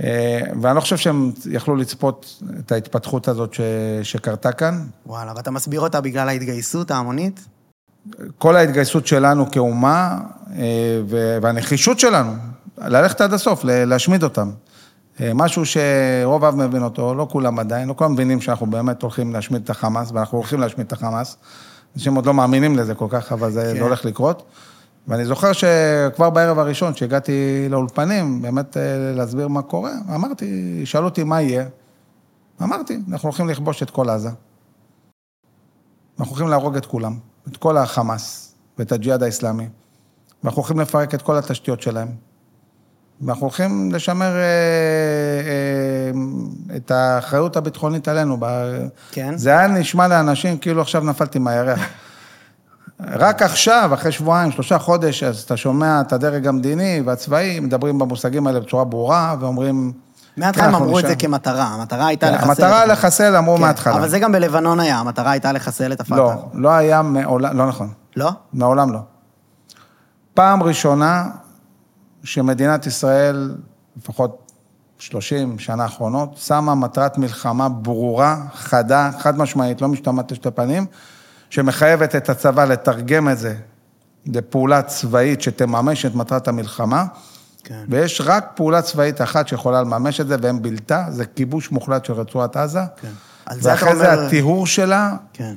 אה, 0.00 0.40
ואני 0.60 0.76
לא 0.76 0.80
חושב 0.80 0.96
שהם 0.96 1.32
יכלו 1.50 1.76
לצפות 1.76 2.42
את 2.58 2.72
ההתפתחות 2.72 3.28
הזאת 3.28 3.54
ש... 3.54 3.60
שקרתה 4.02 4.52
כאן. 4.52 4.84
וואלה, 5.06 5.32
ואתה 5.36 5.50
מסביר 5.50 5.80
אותה 5.80 6.00
בגלל 6.00 6.28
ההתגייסות 6.28 6.90
ההמונית? 6.90 7.46
כל 8.38 8.56
ההתגייסות 8.56 9.06
שלנו 9.06 9.50
כאומה 9.50 10.18
והנחישות 11.40 11.98
שלנו, 11.98 12.32
ללכת 12.78 13.20
עד 13.20 13.32
הסוף, 13.32 13.64
להשמיד 13.64 14.22
אותם. 14.22 14.50
אה, 15.20 15.30
משהו 15.34 15.62
שרוב 15.66 16.44
העם 16.44 16.58
מבין 16.58 16.82
אותו, 16.82 17.14
לא 17.14 17.26
כולם 17.30 17.58
עדיין, 17.58 17.88
לא 17.88 17.94
כולם 17.94 18.12
מבינים 18.12 18.40
שאנחנו 18.40 18.66
באמת 18.66 19.02
הולכים 19.02 19.32
להשמיד 19.32 19.62
את 19.62 19.70
החמאס, 19.70 20.10
ואנחנו 20.12 20.38
הולכים 20.38 20.60
להשמיד 20.60 20.86
את 20.86 20.92
החמאס. 20.92 21.36
אנשים 21.96 22.14
עוד 22.14 22.26
לא 22.26 22.34
מאמינים 22.34 22.76
לזה 22.76 22.94
כל 22.94 23.06
כך, 23.10 23.32
אבל 23.32 23.50
זה 23.50 23.72
כן. 23.74 23.80
לא 23.80 23.84
הולך 23.84 24.04
לקרות. 24.04 24.42
ואני 25.08 25.24
זוכר 25.24 25.52
שכבר 25.52 26.30
בערב 26.30 26.58
הראשון, 26.58 26.94
שהגעתי 26.94 27.66
לאולפנים, 27.70 28.42
באמת 28.42 28.76
אה, 28.76 28.82
להסביר 29.16 29.48
מה 29.48 29.62
קורה, 29.62 29.92
אמרתי, 30.14 30.80
שאלו 30.84 31.04
אותי 31.04 31.24
מה 31.24 31.42
יהיה. 31.42 31.64
אמרתי, 32.62 32.98
אנחנו 33.10 33.28
הולכים 33.28 33.48
לכבוש 33.48 33.82
את 33.82 33.90
כל 33.90 34.10
עזה. 34.10 34.30
אנחנו 36.18 36.30
הולכים 36.30 36.48
להרוג 36.48 36.76
את 36.76 36.86
כולם, 36.86 37.18
את 37.48 37.56
כל 37.56 37.76
החמאס 37.76 38.54
ואת 38.78 38.92
הג'יהאד 38.92 39.22
האסלאמי. 39.22 39.68
ואנחנו 40.42 40.62
הולכים 40.62 40.80
לפרק 40.80 41.14
את 41.14 41.22
כל 41.22 41.38
התשתיות 41.38 41.82
שלהם. 41.82 42.08
ואנחנו 43.22 43.46
הולכים 43.46 43.92
לשמר 43.92 44.36
אה, 44.36 44.42
אה, 45.46 46.76
את 46.76 46.90
האחריות 46.90 47.56
הביטחונית 47.56 48.08
עלינו. 48.08 48.38
כן. 49.12 49.36
זה 49.36 49.50
היה 49.50 49.66
נשמע 49.66 50.08
לאנשים 50.08 50.58
כאילו 50.58 50.80
עכשיו 50.80 51.04
נפלתי 51.04 51.38
מהירח. 51.38 51.80
רק 53.00 53.42
עכשיו, 53.42 53.90
אחרי 53.94 54.12
שבועיים, 54.12 54.50
שלושה 54.50 54.78
חודש, 54.78 55.22
אז 55.22 55.38
אתה 55.40 55.56
שומע 55.56 56.00
את 56.00 56.12
הדרג 56.12 56.46
המדיני 56.46 57.02
והצבאי, 57.04 57.60
מדברים 57.60 57.98
במושגים 57.98 58.46
האלה 58.46 58.60
בצורה 58.60 58.84
ברורה, 58.84 59.36
ואומרים... 59.40 59.92
מההתחלה 60.36 60.62
כן, 60.62 60.68
הם 60.68 60.74
אנחנו 60.74 60.86
אמרו 60.86 60.98
את 60.98 61.06
זה. 61.06 61.16
כמטרה, 61.16 61.64
המטרה 61.64 62.06
הייתה 62.06 62.30
לחסל... 62.30 62.48
המטרה 62.48 62.86
לחסל, 62.86 63.36
אמרו 63.36 63.56
כן, 63.56 63.62
מההתחלה. 63.62 63.94
אבל 63.94 64.08
זה 64.08 64.18
גם 64.18 64.32
בלבנון 64.32 64.80
היה, 64.80 64.98
המטרה 64.98 65.30
הייתה 65.30 65.52
לחסל 65.52 65.92
את 65.92 66.00
הפת"ח. 66.00 66.16
לא, 66.16 66.32
לא 66.54 66.68
היה 66.68 67.02
מעולם, 67.02 67.58
לא 67.58 67.66
נכון. 67.66 67.88
לא? 68.16 68.30
מעולם 68.52 68.92
לא. 68.92 68.98
פעם 70.34 70.62
ראשונה 70.62 71.24
שמדינת 72.24 72.86
ישראל, 72.86 73.54
לפחות 73.96 74.52
30 74.98 75.58
שנה 75.58 75.82
האחרונות, 75.82 76.36
שמה 76.36 76.74
מטרת 76.74 77.18
מלחמה 77.18 77.68
ברורה, 77.68 78.36
חדה, 78.54 79.10
חד 79.18 79.38
משמעית, 79.38 79.80
לא 79.82 79.88
משתמעת 79.88 80.32
לשתי 80.32 80.50
פנים, 80.50 80.86
שמחייבת 81.50 82.16
את 82.16 82.28
הצבא 82.28 82.64
לתרגם 82.64 83.28
את 83.28 83.38
זה 83.38 83.54
לפעולה 84.26 84.82
צבאית 84.82 85.42
שתממש 85.42 86.06
את 86.06 86.14
מטרת 86.14 86.48
המלחמה, 86.48 87.04
כן. 87.64 87.84
ויש 87.88 88.20
רק 88.24 88.50
פעולה 88.54 88.82
צבאית 88.82 89.20
אחת 89.20 89.48
שיכולה 89.48 89.80
לממש 89.80 90.20
את 90.20 90.28
זה, 90.28 90.36
ואין 90.42 90.62
בלתה, 90.62 91.06
זה 91.10 91.24
כיבוש 91.24 91.70
מוחלט 91.70 92.04
של 92.04 92.12
רצועת 92.12 92.56
עזה. 92.56 92.80
כן. 93.00 93.08
זה 93.52 93.70
ואחרי 93.70 93.96
זה 93.96 94.12
אומר- 94.12 94.26
הטיהור 94.26 94.66
שלה, 94.66 95.16
כן. 95.32 95.54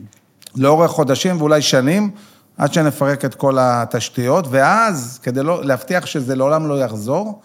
לאורך 0.55 0.91
חודשים 0.91 1.37
ואולי 1.37 1.61
שנים, 1.61 2.11
עד 2.57 2.73
שנפרק 2.73 3.25
את 3.25 3.35
כל 3.35 3.57
התשתיות, 3.59 4.45
ואז, 4.49 5.19
כדי 5.23 5.43
לא, 5.43 5.65
להבטיח 5.65 6.05
שזה 6.05 6.35
לעולם 6.35 6.67
לא 6.67 6.83
יחזור, 6.83 7.41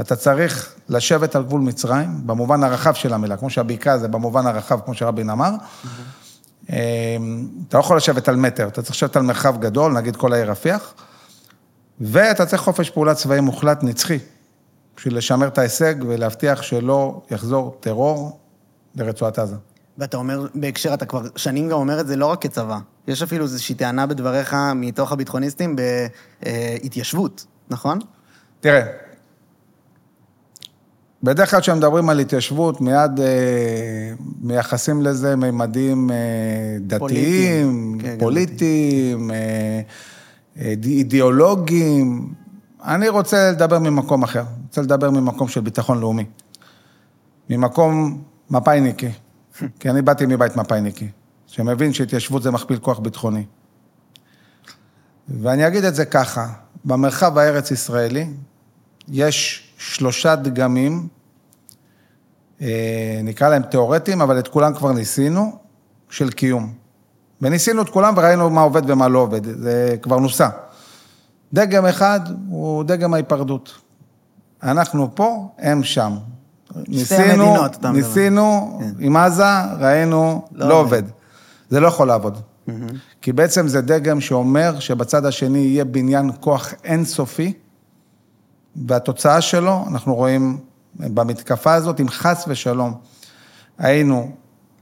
אתה 0.00 0.16
צריך 0.16 0.74
לשבת 0.88 1.36
על 1.36 1.42
גבול 1.42 1.60
מצרים, 1.60 2.26
במובן 2.26 2.62
הרחב 2.64 2.94
של 2.94 3.12
המילה, 3.12 3.36
כמו 3.36 3.50
שהבקעה 3.50 3.98
זה 3.98 4.08
במובן 4.08 4.46
הרחב, 4.46 4.80
כמו 4.84 4.94
שרבין 4.94 5.30
אמר. 5.30 5.50
אמ, 6.70 7.48
אתה 7.68 7.76
לא 7.76 7.80
יכול 7.82 7.96
לשבת 7.96 8.28
על 8.28 8.36
מטר, 8.36 8.68
אתה 8.68 8.82
צריך 8.82 8.94
לשבת 8.94 9.16
על 9.16 9.22
מרחב 9.22 9.60
גדול, 9.60 9.92
נגיד 9.92 10.16
כל 10.16 10.32
העיר 10.32 10.50
רפיח, 10.50 10.94
ואתה 12.00 12.46
צריך 12.46 12.62
חופש 12.62 12.90
פעולה 12.90 13.14
צבאי 13.14 13.40
מוחלט 13.40 13.82
נצחי, 13.82 14.18
בשביל 14.96 15.16
לשמר 15.16 15.46
את 15.46 15.58
ההישג 15.58 15.94
ולהבטיח 16.06 16.62
שלא 16.62 17.22
יחזור 17.30 17.76
טרור 17.80 18.38
לרצועת 18.96 19.38
עזה. 19.38 19.56
ואתה 19.98 20.16
אומר, 20.16 20.46
בהקשר, 20.54 20.94
אתה 20.94 21.06
כבר 21.06 21.22
שנים 21.36 21.68
גם 21.68 21.76
אומר 21.76 22.00
את 22.00 22.06
זה 22.06 22.16
לא 22.16 22.26
רק 22.26 22.42
כצבא. 22.42 22.78
יש 23.08 23.22
אפילו 23.22 23.44
איזושהי 23.44 23.74
טענה 23.74 24.06
בדבריך 24.06 24.56
מתוך 24.74 25.12
הביטחוניסטים 25.12 25.76
בהתיישבות, 26.42 27.46
נכון? 27.70 27.98
תראה, 28.60 28.86
בדרך 31.24 31.50
כלל 31.50 31.60
כשמדברים 31.60 32.08
על 32.08 32.18
התיישבות, 32.18 32.80
מיד 32.80 33.20
אה, 33.20 33.24
מייחסים 34.40 35.02
לזה 35.02 35.36
ממדים 35.36 36.10
אה, 36.10 36.16
דתיים, 36.80 36.98
פוליטיים. 36.98 37.98
כן, 38.02 38.16
פוליטיים, 38.18 39.30
אה, 39.30 39.36
אה, 40.58 40.74
אידיאולוגיים. 40.84 42.32
אני 42.84 43.08
רוצה 43.08 43.50
לדבר 43.50 43.78
ממקום 43.78 44.22
אחר, 44.22 44.42
רוצה 44.66 44.82
לדבר 44.82 45.10
ממקום 45.10 45.48
של 45.48 45.60
ביטחון 45.60 46.00
לאומי. 46.00 46.24
ממקום 47.50 48.22
מפאיניקי, 48.50 49.10
כי 49.80 49.90
אני 49.90 50.02
באתי 50.02 50.26
מבית 50.26 50.56
מפאיניקי, 50.56 51.08
שמבין 51.46 51.92
שהתיישבות 51.92 52.42
זה 52.42 52.50
מכפיל 52.50 52.78
כוח 52.78 52.98
ביטחוני. 52.98 53.44
ואני 55.28 55.66
אגיד 55.66 55.84
את 55.84 55.94
זה 55.94 56.04
ככה, 56.04 56.48
במרחב 56.84 57.38
הארץ-ישראלי 57.38 58.26
יש 59.08 59.68
שלושה 59.78 60.36
דגמים, 60.36 61.08
אה, 62.60 63.20
נקרא 63.24 63.48
להם 63.48 63.62
תיאורטיים, 63.62 64.22
אבל 64.22 64.38
את 64.38 64.48
כולם 64.48 64.74
כבר 64.74 64.92
ניסינו, 64.92 65.58
של 66.10 66.30
קיום. 66.30 66.72
וניסינו 67.42 67.82
את 67.82 67.88
כולם 67.88 68.14
וראינו 68.16 68.50
מה 68.50 68.60
עובד 68.60 68.90
ומה 68.90 69.08
לא 69.08 69.18
עובד, 69.18 69.44
זה 69.44 69.96
כבר 70.02 70.18
נוסה. 70.18 70.48
דגם 71.52 71.86
אחד 71.86 72.20
הוא 72.48 72.84
דגם 72.84 73.14
ההיפרדות. 73.14 73.80
אנחנו 74.62 75.14
פה, 75.14 75.48
הם 75.58 75.82
שם. 75.82 76.16
ניסינו, 76.88 77.44
המדינות. 77.44 77.84
ניסינו 77.84 78.78
כן. 78.80 79.04
עם 79.04 79.16
עזה, 79.16 79.62
ראינו, 79.78 80.48
לא 80.52 80.68
לא, 80.68 80.74
עובד. 80.74 80.96
עובד. 80.98 81.12
זה 81.70 81.80
לא 81.80 81.88
יכול 81.88 82.08
לעבוד. 82.08 82.38
כי 83.22 83.32
בעצם 83.32 83.68
זה 83.68 83.80
דגם 83.80 84.20
שאומר 84.20 84.80
שבצד 84.80 85.24
השני 85.26 85.58
יהיה 85.58 85.84
בניין 85.84 86.30
כוח 86.40 86.74
אינסופי, 86.84 87.52
והתוצאה 88.86 89.40
שלו, 89.40 89.84
אנחנו 89.88 90.14
רואים 90.14 90.58
במתקפה 90.94 91.74
הזאת, 91.74 92.00
אם 92.00 92.08
חס 92.08 92.44
ושלום 92.48 92.94
היינו 93.78 94.30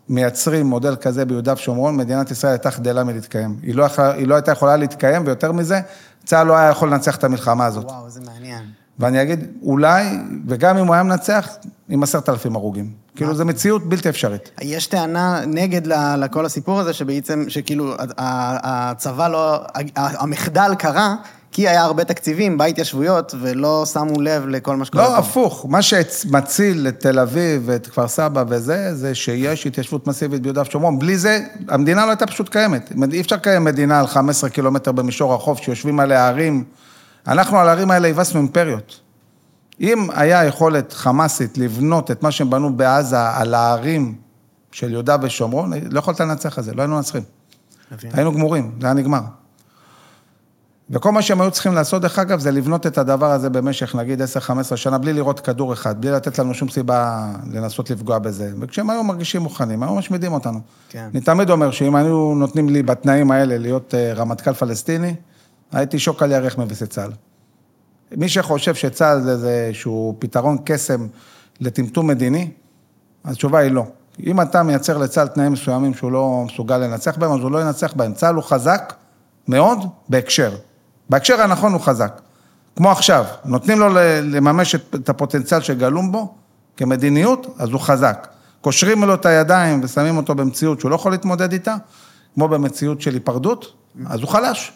מייצרים 0.09 0.67
מודל 0.67 0.97
כזה 0.97 1.25
ביהודה 1.25 1.53
ושומרון, 1.53 1.97
מדינת 1.97 2.31
ישראל 2.31 2.53
הייתה 2.53 2.71
חדלה 2.71 3.05
מלהתקיים. 3.05 3.59
היא 3.63 3.75
לא, 3.75 3.87
היא 3.99 4.27
לא 4.27 4.35
הייתה 4.35 4.53
יכולה 4.53 4.77
להתקיים, 4.77 5.23
ויותר 5.27 5.53
מזה, 5.53 5.81
צה"ל 6.25 6.47
לא 6.47 6.57
היה 6.57 6.71
יכול 6.71 6.89
לנצח 6.89 7.17
את 7.17 7.25
המלחמה 7.25 7.67
הזאת. 7.67 7.85
וואו, 7.85 8.11
זה 8.11 8.21
מעניין. 8.21 8.82
ואני 8.99 9.23
אגיד, 9.23 9.47
אולי, 9.63 10.05
וגם 10.49 10.77
אם 10.77 10.87
הוא 10.87 10.95
היה 10.95 11.03
מנצח, 11.03 11.49
עם 11.89 12.03
עשרת 12.03 12.29
אלפים 12.29 12.57
הרוגים. 12.57 12.91
כאילו, 13.17 13.35
זו 13.35 13.45
מציאות 13.45 13.89
בלתי 13.89 14.09
אפשרית. 14.09 14.51
יש 14.61 14.87
טענה 14.87 15.41
נגד 15.47 15.87
לכל 16.19 16.47
הסיפור 16.47 16.81
הזה, 16.81 16.93
שבעצם, 16.93 17.45
שכאילו, 17.49 17.95
הצבא 18.19 19.29
לא, 19.29 19.65
המחדל 19.97 20.73
קרה, 20.79 21.15
כי 21.53 21.69
היה 21.69 21.83
הרבה 21.83 22.05
תקציבים 22.05 22.59
בהתיישבויות, 22.59 23.35
ולא 23.41 23.85
שמו 23.93 24.21
לב 24.21 24.47
לכל 24.49 24.77
מה 24.77 24.85
שקורה 24.85 25.05
לא, 25.05 25.09
פה. 25.09 25.17
הפוך. 25.17 25.67
מה 25.69 25.83
שמציל 25.83 26.89
את 26.89 27.01
תל 27.01 27.19
אביב 27.19 27.63
ואת 27.67 27.87
כפר 27.87 28.09
סבא 28.09 28.45
וזה, 28.49 28.95
זה 28.95 29.15
שיש 29.15 29.67
התיישבות 29.67 30.07
מסיבית 30.07 30.43
ביהודה 30.43 30.63
ושומרון. 30.63 30.99
בלי 30.99 31.19
זה, 31.19 31.41
המדינה 31.69 32.05
לא 32.05 32.11
הייתה 32.11 32.27
פשוט 32.27 32.49
קיימת. 32.49 32.93
אי 33.13 33.21
אפשר 33.21 33.37
לקיים 33.37 33.65
מדינה 33.65 34.01
על 34.01 34.07
15 34.07 34.51
קילומטר 34.51 34.93
במישור 34.93 35.35
החוף, 35.35 35.59
שיושבים 35.59 36.01
עליה 36.01 36.29
ערים. 36.29 36.65
אנחנו 37.27 37.59
על 37.59 37.69
הערים 37.69 37.91
האלה 37.91 38.09
הבסנו 38.09 38.41
אימפריות. 38.41 39.01
אם 39.81 40.09
היה 40.15 40.45
יכולת 40.45 40.93
חמאסית 40.93 41.59
לבנות 41.59 42.11
את 42.11 42.23
מה 42.23 42.31
שהם 42.31 42.51
בנו 42.51 42.77
בעזה 42.77 43.29
על 43.29 43.55
הערים 43.55 44.15
של 44.73 44.91
יהודה 44.91 45.17
ושומרון, 45.23 45.73
לא 45.91 45.99
יכולת 45.99 46.21
לנצח 46.21 46.59
את 46.59 46.65
זה, 46.65 46.75
לא 46.75 46.83
היינו 46.83 46.97
מנצחים. 46.97 47.23
היינו 48.13 48.33
גמורים, 48.33 48.73
זה 48.81 48.87
היה 48.87 48.95
נגמר. 48.95 49.21
וכל 50.91 51.13
מה 51.13 51.23
שהם 51.23 51.41
היו 51.41 51.51
צריכים 51.51 51.75
לעשות, 51.75 52.03
דרך 52.03 52.19
אגב, 52.19 52.41
זה 52.41 52.51
לבנות 52.51 52.87
את 52.87 52.99
הדבר 52.99 53.31
הזה 53.31 53.51
במשך, 53.51 53.95
נגיד, 53.95 54.23
10-15 54.23 54.77
שנה, 54.77 54.99
בלי 54.99 55.13
לראות 55.13 55.41
כדור 55.41 55.73
אחד, 55.73 56.01
בלי 56.01 56.11
לתת 56.11 56.39
לנו 56.39 56.55
שום 56.55 56.69
סיבה 56.69 57.29
לנסות 57.53 57.91
לפגוע 57.91 58.19
בזה. 58.19 58.53
וכשהם 58.61 58.91
היו 58.91 59.05
מרגישים 59.05 59.43
מוכנים, 59.43 59.83
היו 59.83 59.95
משמידים 59.95 60.33
אותנו. 60.33 60.61
כן. 60.89 61.09
אני 61.13 61.21
תמיד 61.21 61.51
אומר 61.51 61.71
שאם 61.71 61.95
היו 61.95 62.35
נותנים 62.35 62.69
לי 62.69 62.83
בתנאים 62.83 63.31
האלה 63.31 63.59
להיות 63.59 63.95
אה, 63.95 64.13
רמטכ"ל 64.13 64.53
פלסטיני, 64.53 65.15
הייתי 65.73 65.99
שוק 65.99 66.23
על 66.23 66.33
ירך 66.33 66.59
מבסיס 66.59 66.89
צה"ל. 66.89 67.13
מי 68.17 68.29
שחושב 68.29 68.75
שצה"ל 68.75 69.21
זה 69.21 69.65
איזשהו 69.67 70.17
פתרון 70.19 70.59
קסם 70.65 71.07
לטמטום 71.61 72.07
מדיני, 72.07 72.51
התשובה 73.25 73.59
היא 73.59 73.71
לא. 73.71 73.85
אם 74.27 74.41
אתה 74.41 74.63
מייצר 74.63 74.99
לצה"ל 74.99 75.29
תנאים 75.29 75.53
מסוימים 75.53 75.95
שהוא 75.95 76.13
לא 76.13 76.45
מסוגל 76.47 76.79
לנצח 76.79 77.17
בהם, 77.17 77.33
אז 77.33 77.41
הוא 77.41 77.51
לא 77.51 77.63
ינצח 77.63 77.93
בהם. 77.97 78.15
צה"ל 78.15 78.35
הוא 78.35 78.45
חזק 78.45 78.95
מאוד 79.49 79.79
בהקשר. 80.09 80.57
בהקשר 81.11 81.41
הנכון 81.41 81.73
הוא 81.73 81.81
חזק. 81.81 82.21
כמו 82.77 82.91
עכשיו, 82.91 83.25
נותנים 83.45 83.81
לו 83.81 83.89
לממש 84.23 84.75
את 84.75 85.09
הפוטנציאל 85.09 85.61
שגלום 85.61 86.13
בו 86.13 86.35
כמדיניות, 86.77 87.47
אז 87.59 87.69
הוא 87.71 87.81
חזק. 87.81 88.29
קושרים 88.61 89.05
לו 89.05 89.15
את 89.15 89.27
הידיים 89.27 89.81
ושמים 89.85 90.17
אותו 90.17 90.35
במציאות 90.35 90.81
שהוא 90.81 90.91
לא 90.91 90.95
יכול 90.95 91.13
להתמודד 91.13 91.53
איתה, 91.53 91.75
כמו 92.35 92.49
במציאות 92.49 93.01
של 93.01 93.15
היפרדות, 93.15 93.73
אז 94.07 94.21
הוא 94.21 94.29
חלש. 94.29 94.73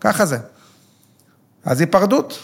ככה 0.00 0.26
זה. 0.26 0.38
אז 1.64 1.80
היפרדות, 1.80 2.38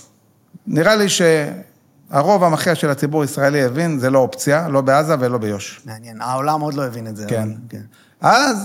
נראה 0.66 0.96
לי 0.96 1.06
שהרוב 1.08 2.44
המכריע 2.44 2.74
של 2.74 2.90
הציבור 2.90 3.22
הישראלי 3.22 3.62
הבין, 3.64 3.98
זה 3.98 4.10
לא 4.10 4.18
אופציה, 4.18 4.68
לא 4.68 4.80
בעזה 4.80 5.14
ולא 5.20 5.38
ביו"ש. 5.38 5.80
מעניין. 5.84 6.20
העולם 6.20 6.60
עוד 6.60 6.74
לא 6.74 6.86
הבין 6.86 7.06
את 7.06 7.16
זה. 7.16 7.26
כן. 7.28 7.42
אבל- 7.42 7.54
כן. 7.68 7.80
אז, 8.20 8.56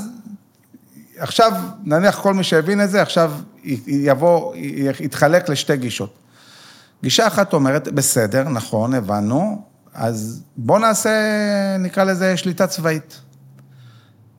עכשיו, 1.18 1.52
נניח 1.84 2.20
כל 2.22 2.34
מי 2.34 2.44
שהבין 2.44 2.84
את 2.84 2.90
זה, 2.90 3.02
עכשיו 3.02 3.32
יבוא, 3.88 4.56
יתחלק 5.00 5.50
לשתי 5.50 5.78
גישות. 5.78 6.14
גישה 7.04 7.28
אחת 7.28 7.54
אומרת, 7.54 7.88
בסדר, 7.88 8.44
נכון, 8.50 8.94
הבנו, 8.94 9.62
אז 9.94 10.42
בואו 10.58 10.80
נעשה, 10.80 11.10
נקרא 11.80 12.04
לזה 12.04 12.38
שליטה 12.38 12.68
צבאית. 12.68 13.20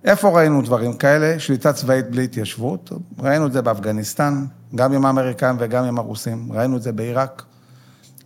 איפה 0.04 0.28
ראינו 0.28 0.62
דברים 0.62 0.92
כאלה? 0.92 1.38
שליטה 1.38 1.72
צבאית 1.72 2.10
בלי 2.10 2.24
התיישבות. 2.24 2.92
ראינו 3.18 3.46
את 3.46 3.52
זה 3.52 3.62
באפגניסטן, 3.62 4.44
גם 4.74 4.92
עם 4.92 5.06
האמריקאים 5.06 5.56
וגם 5.58 5.84
עם 5.84 5.98
הרוסים. 5.98 6.52
ראינו 6.52 6.76
את 6.76 6.82
זה 6.82 6.92
בעיראק. 6.92 7.42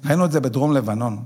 ראינו 0.05 0.25
את 0.25 0.33
זה 0.33 0.41
בדרום 0.41 0.73
לבנון. 0.73 1.23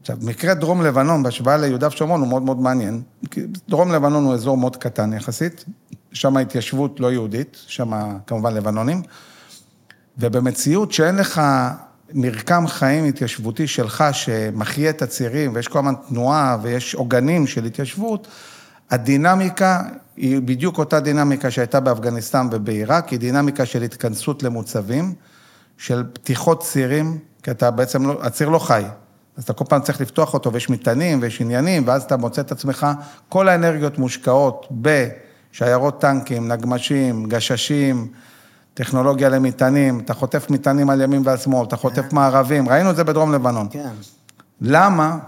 עכשיו, 0.00 0.16
מקרה 0.22 0.54
דרום 0.54 0.82
לבנון 0.82 1.22
בהשוואה 1.22 1.56
ליהודה 1.56 1.88
ושומרון 1.88 2.20
הוא 2.20 2.28
מאוד 2.28 2.42
מאוד 2.42 2.60
מעניין. 2.60 3.02
כי 3.30 3.40
דרום 3.68 3.92
לבנון 3.92 4.24
הוא 4.24 4.34
אזור 4.34 4.56
מאוד 4.56 4.76
קטן 4.76 5.12
יחסית, 5.12 5.64
שם 6.12 6.36
התיישבות 6.36 7.00
לא 7.00 7.12
יהודית, 7.12 7.56
שם 7.66 7.92
כמובן 8.26 8.54
לבנונים, 8.54 9.02
ובמציאות 10.18 10.92
שאין 10.92 11.16
לך 11.16 11.42
מרקם 12.14 12.64
חיים 12.66 13.04
התיישבותי 13.04 13.66
שלך, 13.66 14.04
שמחיה 14.12 14.90
את 14.90 15.02
הצירים, 15.02 15.50
ויש 15.54 15.68
כל 15.68 15.78
הזמן 15.78 15.94
תנועה 16.08 16.56
ויש 16.62 16.94
עוגנים 16.94 17.46
של 17.46 17.64
התיישבות, 17.64 18.28
הדינמיקה 18.92 19.82
היא 20.16 20.40
בדיוק 20.44 20.78
אותה 20.78 21.00
דינמיקה 21.00 21.50
שהייתה 21.50 21.80
באפגניסטן 21.80 22.48
ובעיראק, 22.50 23.08
היא 23.08 23.18
דינמיקה 23.18 23.66
של 23.66 23.82
התכנסות 23.82 24.42
למוצבים, 24.42 25.14
של 25.78 26.04
פתיחות 26.12 26.62
צירים, 26.62 27.18
כי 27.42 27.50
אתה 27.50 27.70
בעצם, 27.70 28.06
לא, 28.06 28.18
הציר 28.22 28.48
לא 28.48 28.58
חי. 28.58 28.82
אז 29.36 29.44
אתה 29.44 29.52
כל 29.52 29.64
פעם 29.68 29.80
צריך 29.80 30.00
לפתוח 30.00 30.34
אותו, 30.34 30.52
ויש 30.52 30.70
מטענים 30.70 31.18
ויש 31.22 31.40
עניינים, 31.40 31.82
ואז 31.86 32.02
אתה 32.02 32.16
מוצא 32.16 32.40
את 32.40 32.52
עצמך, 32.52 32.86
כל 33.28 33.48
האנרגיות 33.48 33.98
מושקעות 33.98 34.68
בשיירות 34.70 36.00
טנקים, 36.00 36.52
נגמשים, 36.52 37.28
גששים, 37.28 38.08
טכנולוגיה 38.74 39.28
למטענים, 39.28 40.00
אתה 40.00 40.14
חוטף 40.14 40.50
מטענים 40.50 40.90
על 40.90 41.00
ימין 41.00 41.22
ועל 41.24 41.36
שמאל, 41.36 41.66
אתה 41.66 41.76
חוטף 41.76 42.08
כן. 42.10 42.16
מערבים, 42.16 42.68
ראינו 42.68 42.90
את 42.90 42.96
זה 42.96 43.04
בדרום 43.04 43.32
לבנון. 43.32 43.66
כן. 43.70 43.90
למה 44.60 45.18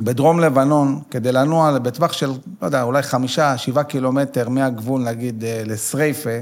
בדרום 0.00 0.40
לבנון, 0.40 1.00
כדי 1.10 1.32
לנוע 1.32 1.78
בטווח 1.78 2.12
של, 2.12 2.30
לא 2.62 2.66
יודע, 2.66 2.82
אולי 2.82 3.02
חמישה, 3.02 3.58
שבעה 3.58 3.84
קילומטר 3.84 4.48
מהגבול, 4.48 5.02
נגיד, 5.02 5.44
אה, 5.44 5.62
לסרייפה, 5.66 6.38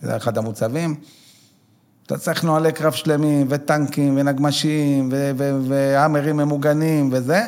זה 0.00 0.16
אחד 0.16 0.38
המוצבים, 0.38 0.94
אתה 2.06 2.18
צריך 2.18 2.44
נוהלי 2.44 2.72
קרב 2.72 2.92
שלמים, 2.92 3.46
וטנקים, 3.50 4.16
ונגמשים, 4.16 5.12
והאמרים 5.68 6.36
ממוגנים 6.36 7.08
וזה, 7.12 7.42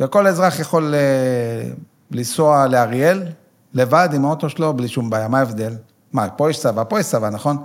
וכל 0.00 0.26
אזרח 0.26 0.60
יכול 0.60 0.94
אה, 0.94 1.70
לנסוע 2.10 2.66
לאריאל, 2.66 3.22
לבד 3.74 4.08
עם 4.12 4.24
האוטו 4.24 4.48
שלו, 4.48 4.74
בלי 4.74 4.88
שום 4.88 5.10
בעיה. 5.10 5.28
מה 5.28 5.38
ההבדל? 5.38 5.72
מה, 6.12 6.28
פה 6.28 6.50
יש 6.50 6.58
צבא, 6.58 6.84
פה 6.84 7.00
יש 7.00 7.06
צבא, 7.06 7.30
נכון? 7.30 7.56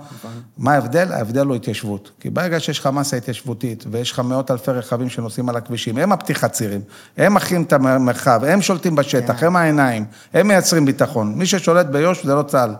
מה 0.58 0.72
ההבדל? 0.72 1.12
ההבדל 1.12 1.46
הוא 1.46 1.56
התיישבות. 1.56 2.10
כי 2.20 2.30
ברגע 2.30 2.60
שיש 2.60 2.78
לך 2.78 2.86
מסה 2.86 3.16
התיישבותית, 3.16 3.84
ויש 3.90 4.12
לך 4.12 4.18
מאות 4.18 4.50
אלפי 4.50 4.70
רכבים 4.70 5.08
שנוסעים 5.08 5.48
על 5.48 5.56
הכבישים, 5.56 5.98
הם 5.98 6.12
הפתיחת 6.12 6.52
צירים, 6.52 6.80
הם 7.16 7.34
מכין 7.34 7.62
את 7.62 7.72
המרחב, 7.72 8.44
הם 8.44 8.62
שולטים 8.62 8.94
בשטח, 8.94 9.40
כן. 9.40 9.46
הם 9.46 9.56
העיניים, 9.56 10.04
הם 10.34 10.48
מייצרים 10.48 10.84
ביטחון. 10.84 11.34
מי 11.34 11.46
ששולט 11.46 11.86
ביו"ש 11.86 12.24
זה 12.24 12.34
לא 12.34 12.42
צה"ל. 12.42 12.74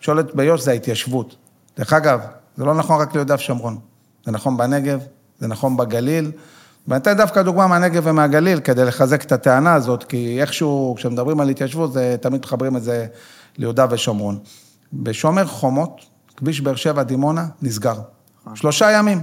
שולט 0.00 0.34
ביו"ש 0.34 0.60
זה 0.60 0.70
ההתיישבות. 0.70 1.36
דרך 1.78 1.92
אגב, 1.92 2.20
זה 2.56 2.64
לא 2.64 2.74
נכון 2.74 3.00
רק 3.00 3.14
ליהודה 3.14 3.34
ושומרון. 3.34 3.78
זה 4.26 4.32
נכון 4.32 4.56
בנגב, 4.56 5.00
זה 5.38 5.48
נכון 5.48 5.76
בגליל. 5.76 6.30
ואני 6.88 7.00
אתן 7.00 7.16
דווקא 7.16 7.42
דוגמה 7.42 7.66
מהנגב 7.66 8.02
ומהגליל 8.06 8.60
כדי 8.60 8.84
לחזק 8.84 9.22
את 9.22 9.32
הטענה 9.32 9.74
הזאת, 9.74 10.04
כי 10.04 10.40
איכשהו, 10.40 10.94
כשמדברים 10.96 11.40
על 11.40 11.48
התיישבות, 11.48 11.92
זה, 11.92 12.16
תמיד 12.20 12.40
מחברים 12.40 12.76
את 12.76 12.82
זה 12.82 13.06
ליהודה 13.58 13.86
ושומרון. 13.90 14.38
בשומר 14.92 15.46
חומות, 15.46 16.00
כביש 16.36 16.60
באר 16.60 16.74
שבע 16.74 17.02
דימונה, 17.02 17.46
נסגר. 17.62 17.94
שלושה 18.54 18.92
ימים. 18.92 19.22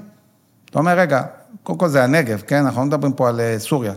אתה 0.69 0.79
אומר, 0.79 0.99
רגע, 0.99 1.23
קודם 1.63 1.79
כל 1.79 1.88
זה 1.88 2.03
הנגב, 2.03 2.41
כן? 2.47 2.65
אנחנו 2.65 2.81
לא 2.81 2.88
מדברים 2.88 3.13
פה 3.13 3.29
על 3.29 3.39
אה, 3.39 3.59
סוריה. 3.59 3.93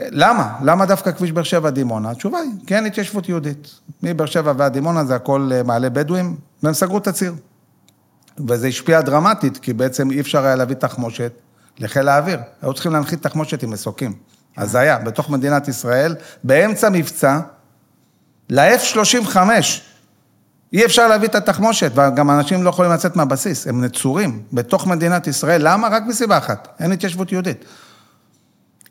למה? 0.00 0.58
למה 0.62 0.86
דווקא 0.86 1.12
כביש 1.12 1.32
באר 1.32 1.42
שבע 1.42 1.70
דימונה? 1.70 2.10
התשובה 2.10 2.38
היא, 2.38 2.50
כי 2.66 2.76
אין 2.76 2.86
התיישבות 2.86 3.28
יהודית. 3.28 3.68
מבאר 4.02 4.26
שבע 4.26 4.52
ועד 4.56 4.72
דימונה 4.72 5.04
זה 5.04 5.14
הכל 5.14 5.50
אה, 5.54 5.62
מעלה 5.62 5.90
בדואים, 5.90 6.36
והם 6.62 6.74
סגרו 6.74 6.98
את 6.98 7.06
הציר. 7.06 7.34
וזה 8.48 8.66
השפיע 8.66 9.00
דרמטית, 9.00 9.58
כי 9.58 9.72
בעצם 9.72 10.10
אי 10.10 10.20
אפשר 10.20 10.44
היה 10.44 10.54
להביא 10.54 10.76
תחמושת 10.76 11.32
לחיל 11.78 12.08
האוויר. 12.08 12.38
היו 12.62 12.74
צריכים 12.74 12.92
להנחית 12.92 13.22
תחמושת 13.22 13.62
עם 13.62 13.70
מסוקים. 13.70 14.12
היה, 14.56 14.98
בתוך 14.98 15.30
מדינת 15.30 15.68
ישראל, 15.68 16.16
באמצע 16.44 16.88
מבצע, 16.90 17.40
ל-F-35, 18.50 19.36
אי 20.72 20.84
אפשר 20.84 21.08
להביא 21.08 21.28
את 21.28 21.34
התחמושת, 21.34 21.92
וגם 21.94 22.30
אנשים 22.30 22.62
לא 22.62 22.70
יכולים 22.70 22.92
לצאת 22.92 23.16
מהבסיס, 23.16 23.66
הם 23.66 23.84
נצורים 23.84 24.42
בתוך 24.52 24.86
מדינת 24.86 25.26
ישראל. 25.26 25.60
למה? 25.64 25.88
רק 25.88 26.02
מסיבה 26.06 26.38
אחת, 26.38 26.68
אין 26.80 26.92
התיישבות 26.92 27.32
יהודית. 27.32 27.64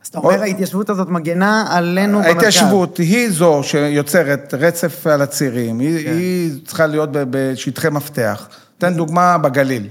אז 0.04 0.08
אתה 0.08 0.18
אומר, 0.18 0.42
ההתיישבות 0.42 0.90
הזאת 0.90 1.10
מגנה 1.10 1.66
עלינו 1.70 2.18
במרכז. 2.18 2.36
ההתיישבות 2.36 2.98
היא 2.98 3.30
זו 3.30 3.62
שיוצרת 3.64 4.54
רצף 4.54 5.08
על 5.08 5.22
הצירים, 5.22 5.80
היא, 5.80 6.06
כן. 6.06 6.12
היא 6.12 6.52
צריכה 6.66 6.88
להיות 6.88 7.10
בשטחי 7.12 7.90
מפתח. 7.90 8.48
תן 8.78 8.94
דוגמה 8.94 9.38
בגליל. 9.38 9.88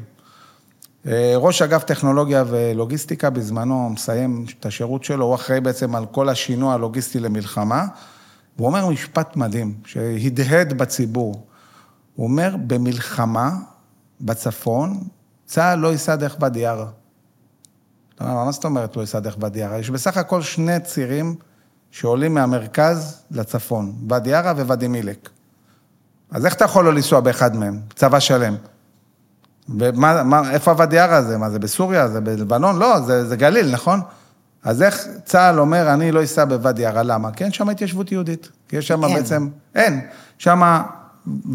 אה, 1.07 1.33
ראש 1.37 1.63
אגף 1.63 1.85
טכנולוגיה 1.85 2.45
ולוגיסטיקה 2.49 3.31
בזמנו 3.31 3.91
מסיים 3.91 4.45
את 4.61 4.67
השירות 4.67 5.05
שלו, 5.05 5.25
הוא 5.25 5.35
אחראי 5.35 5.61
בעצם 5.61 5.95
על 5.95 6.07
כל 6.07 6.29
השינוע 6.29 6.75
הלוגיסטי 6.75 7.21
למלחמה, 7.21 7.87
והוא 8.57 8.67
אומר 8.67 8.89
משפט 8.89 9.37
מדהים, 9.37 9.75
שהדהד 9.87 10.73
בציבור. 10.73 11.47
הוא 12.15 12.27
אומר, 12.27 12.57
במלחמה 12.67 13.51
בצפון, 14.21 15.03
צה"ל 15.47 15.79
לא 15.79 15.89
ייסע 15.89 16.17
דרך 16.17 16.37
ואדי 16.41 16.67
אומר, 18.21 18.45
מה 18.45 18.53
זאת 18.53 18.65
אומרת 18.65 18.97
לא 18.97 19.01
ייסע 19.01 19.21
דרך 19.21 19.37
ואדי 19.41 19.63
ערה? 19.63 19.79
יש 19.79 19.91
בסך 19.91 20.17
הכל 20.17 20.43
שני 20.43 20.81
צירים 20.81 21.35
שעולים 21.91 22.35
מהמרכז 22.35 23.23
לצפון, 23.31 23.95
ואדי 24.09 24.35
ערה 24.35 24.53
וואדי 24.53 24.89
מילק. 24.89 25.31
אז 26.31 26.47
איך 26.47 26.55
אתה 26.55 26.65
יכול 26.65 26.85
לא 26.85 26.95
לנסוע 26.95 27.21
באחד 27.21 27.57
מהם? 27.57 27.81
צבא 27.95 28.21
שלם. 28.21 28.57
ומה, 29.69 30.23
מה, 30.23 30.51
איפה 30.51 30.71
הוואדי 30.71 30.99
ערה 30.99 31.17
הזה? 31.17 31.39
מה, 31.39 31.51
זה 31.51 31.59
בסוריה? 31.59 32.09
זה 32.09 32.21
בלבנון? 32.21 32.79
לא, 32.79 33.01
זה, 33.01 33.29
זה 33.29 33.37
גליל, 33.37 33.73
נכון? 33.73 34.01
אז 34.65 34.83
איך 34.83 35.07
צה"ל 35.25 35.61
אומר, 35.61 35.95
אני 35.95 36.13
לא 36.13 36.25
אסע 36.25 36.45
בוואדי 36.45 36.87
ערה, 36.87 37.03
למה? 37.03 37.31
כי 37.33 37.45
אין 37.45 37.53
שם 37.53 37.69
התיישבות 37.69 38.13
יהודית. 38.13 38.49
כי 38.69 38.77
יש 38.77 38.89
שם. 38.89 39.01
בעצם, 39.01 39.49
אין. 39.75 40.01
שם 40.39 40.83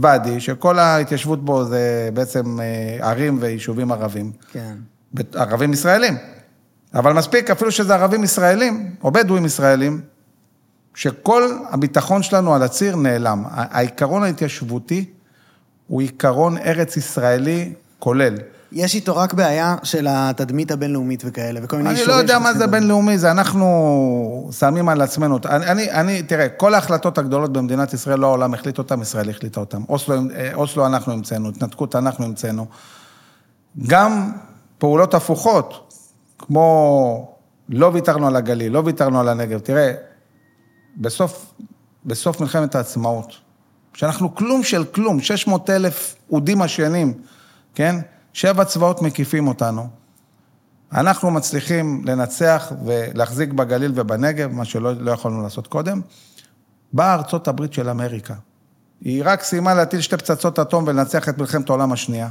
ואדי, 0.01 0.39
שכל 0.39 0.79
ההתיישבות 0.79 1.45
בו 1.45 1.65
זה 1.65 2.09
בעצם 2.13 2.59
אה, 2.59 3.09
ערים 3.09 3.37
ויישובים 3.41 3.91
ערבים. 3.91 4.31
כן. 4.51 4.75
ערבים 5.33 5.73
ישראלים. 5.73 6.17
אבל 6.93 7.13
מספיק, 7.13 7.51
אפילו 7.51 7.71
שזה 7.71 7.95
ערבים 7.95 8.23
ישראלים, 8.23 8.95
או 9.03 9.11
בדואים 9.11 9.45
ישראלים, 9.45 10.01
שכל 10.95 11.43
הביטחון 11.69 12.23
שלנו 12.23 12.55
על 12.55 12.63
הציר 12.63 12.95
נעלם. 12.95 13.43
העיקרון 13.49 14.23
ההתיישבותי 14.23 15.05
הוא 15.87 16.01
עיקרון 16.01 16.57
ארץ-ישראלי 16.57 17.73
כולל. 17.99 18.35
יש 18.71 18.95
איתו 18.95 19.15
רק 19.15 19.33
בעיה 19.33 19.75
של 19.83 20.07
התדמית 20.09 20.71
הבינלאומית 20.71 21.23
וכאלה, 21.25 21.59
וכל 21.63 21.77
מיני 21.77 21.89
אני 21.89 21.95
לא 21.95 22.01
אישורים 22.01 22.21
יודע 22.21 22.39
מה 22.39 22.53
זה. 22.53 22.67
בינלאומי, 22.67 23.17
זה 23.17 23.31
אנחנו 23.31 24.49
שמים 24.59 24.89
על 24.89 25.01
עצמנו. 25.01 25.39
אני, 25.45 25.65
אני, 25.65 25.91
אני, 25.91 26.23
תראה, 26.23 26.49
כל 26.49 26.73
ההחלטות 26.73 27.17
הגדולות 27.17 27.53
במדינת 27.53 27.93
ישראל, 27.93 28.19
לא 28.19 28.27
העולם 28.27 28.53
החליט 28.53 28.77
אותן, 28.77 29.01
ישראל 29.01 29.29
החליטה 29.29 29.59
אותן. 29.59 29.81
אוסלו, 29.89 30.15
אוסלו 30.53 30.85
אנחנו 30.85 31.13
המצאנו, 31.13 31.49
התנתקות 31.49 31.95
אנחנו 31.95 32.25
המצאנו. 32.25 32.65
גם 33.87 34.31
פעולות 34.77 35.13
הפוכות, 35.13 35.93
כמו 36.37 37.35
לא 37.69 37.91
ויתרנו 37.93 38.27
על 38.27 38.35
הגליל, 38.35 38.71
לא 38.71 38.81
ויתרנו 38.85 39.19
על 39.19 39.29
הנגב. 39.29 39.59
תראה, 39.59 39.93
בסוף, 40.97 41.53
בסוף 42.05 42.41
מלחמת 42.41 42.75
העצמאות, 42.75 43.33
שאנחנו 43.93 44.35
כלום 44.35 44.63
של 44.63 44.85
כלום, 44.85 45.21
600 45.21 45.69
אלף 45.69 46.15
אודים 46.31 46.61
עשנים, 46.61 47.13
כן? 47.75 47.95
שבע 48.33 48.65
צבאות 48.65 49.01
מקיפים 49.01 49.47
אותנו. 49.47 49.87
אנחנו 50.91 51.31
מצליחים 51.31 52.01
לנצח 52.05 52.71
ולהחזיק 52.85 53.53
בגליל 53.53 53.91
ובנגב, 53.95 54.51
מה 54.51 54.65
שלא 54.65 54.93
לא 54.93 55.11
יכולנו 55.11 55.43
לעשות 55.43 55.67
קודם. 55.67 56.01
באה 56.93 57.13
ארצות 57.13 57.47
הברית 57.47 57.73
של 57.73 57.89
אמריקה. 57.89 58.33
היא 59.01 59.21
רק 59.25 59.43
סיימה 59.43 59.73
להטיל 59.73 60.01
שתי 60.01 60.17
פצצות 60.17 60.59
אטום 60.59 60.83
ולנצח 60.87 61.29
את 61.29 61.37
מלחמת 61.37 61.69
העולם 61.69 61.91
השנייה. 61.91 62.29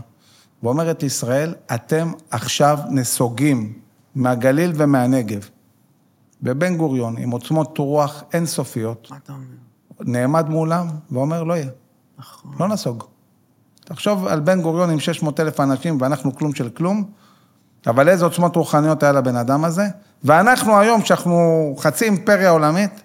ואומרת 0.62 1.02
לישראל, 1.02 1.54
אתם 1.74 2.12
עכשיו 2.30 2.78
נסוגים 2.90 3.78
מהגליל 4.14 4.72
ומהנגב. 4.74 5.48
ובן 6.42 6.76
גוריון, 6.76 7.16
עם 7.18 7.30
עוצמות 7.30 7.78
רוח 7.78 8.22
אינסופיות? 8.32 9.12
נעמד 10.00 10.48
מולם 10.48 10.88
ואומר, 11.10 11.42
לא 11.44 11.54
יהיה, 11.54 11.70
נכון. 12.18 12.52
לא 12.60 12.68
נסוג. 12.68 13.04
תחשוב 13.88 14.26
על 14.26 14.40
בן 14.40 14.62
גוריון 14.62 14.90
עם 14.90 15.00
600 15.00 15.40
אלף 15.40 15.60
אנשים 15.60 15.98
ואנחנו 16.00 16.34
כלום 16.34 16.54
של 16.54 16.68
כלום, 16.68 17.04
אבל 17.86 18.08
איזה 18.08 18.24
עוצמות 18.24 18.56
רוחניות 18.56 19.02
היה 19.02 19.12
לבן 19.12 19.36
אדם 19.36 19.64
הזה, 19.64 19.86
ואנחנו 20.24 20.78
היום, 20.78 21.04
שאנחנו 21.04 21.74
חצי 21.78 22.04
אימפריה 22.04 22.50
עולמית, 22.50 23.02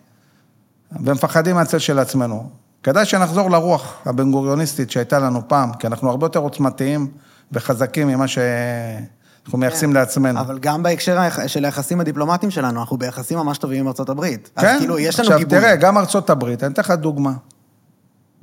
ומפחדים 1.04 1.56
מהצל 1.56 1.80
של 1.80 2.00
עצמנו. 2.00 2.50
כדאי 2.84 3.06
שנחזור 3.06 3.52
לרוח 3.52 3.94
הבן 4.06 4.32
גוריוניסטית 4.32 4.92
שהייתה 4.92 5.20
לנו 5.20 5.42
פעם, 5.48 5.74
כי 5.74 5.88
אנחנו 5.88 6.10
הרבה 6.10 6.26
יותר 6.26 6.40
עוצמתיים 6.40 7.08
וחזקים 7.52 8.08
ממה 8.08 8.28
שאנחנו 8.28 9.58
מייחסים 9.58 9.94
לעצמנו. 9.94 10.40
אבל 10.40 10.60
גם 10.60 10.84
בהקשר 10.84 11.20
של 11.48 11.66
היחסים 11.66 12.00
הדיפלומטיים 12.00 12.52
שלנו, 12.52 12.80
אנחנו 12.80 12.98
ביחסים 12.98 13.38
ממש 13.38 13.58
טובים 13.58 13.80
עם 13.80 13.88
ארצות 13.88 14.10
הברית. 14.10 14.50
אז 14.56 14.64
כן, 14.64 14.76
כאילו, 14.80 15.00
יש 15.00 15.20
לנו 15.20 15.28
עכשיו 15.28 15.40
גיבוי. 15.40 15.60
תראה, 15.60 15.76
גם 15.76 15.98
ארצות 15.98 16.30
הברית, 16.30 16.64
אני 16.64 16.74
אתן 16.74 16.82
לך 16.82 16.92
דוגמה. 16.92 17.32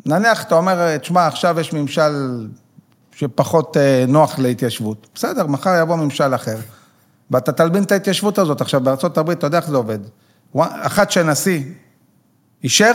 נניח, 0.07 0.43
אתה 0.43 0.55
אומר, 0.55 0.97
תשמע, 0.97 1.27
עכשיו 1.27 1.61
יש 1.61 1.73
ממשל 1.73 2.47
שפחות 3.13 3.77
אה, 3.77 4.05
נוח 4.09 4.39
להתיישבות. 4.39 5.09
בסדר, 5.15 5.47
מחר 5.47 5.81
יבוא 5.83 5.97
ממשל 5.97 6.35
אחר, 6.35 6.57
ואתה 7.31 7.53
תלבין 7.53 7.83
את 7.83 7.93
ההתיישבות 7.93 8.39
הזאת. 8.39 8.61
עכשיו, 8.61 8.81
בארצות 8.81 9.19
הברית, 9.19 9.39
אתה 9.39 9.47
יודע 9.47 9.59
איך 9.59 9.69
זה 9.71 9.77
עובד. 9.77 9.99
אחת 10.59 11.11
שנשיא 11.11 11.63
אישר, 12.65 12.93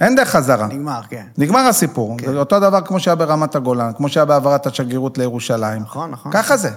אין 0.00 0.14
דרך 0.14 0.28
חזרה. 0.28 0.66
נגמר, 0.66 1.00
כן. 1.08 1.26
נגמר 1.38 1.60
הסיפור. 1.60 2.18
כן. 2.18 2.32
זה 2.32 2.38
אותו 2.38 2.60
דבר 2.60 2.80
כמו 2.80 3.00
שהיה 3.00 3.14
ברמת 3.14 3.54
הגולן, 3.54 3.92
כמו 3.96 4.08
שהיה 4.08 4.24
בהעברת 4.24 4.66
השגרירות 4.66 5.18
לירושלים. 5.18 5.82
נכון, 5.82 6.10
נכון. 6.10 6.32
ככה 6.32 6.56
זה. 6.56 6.70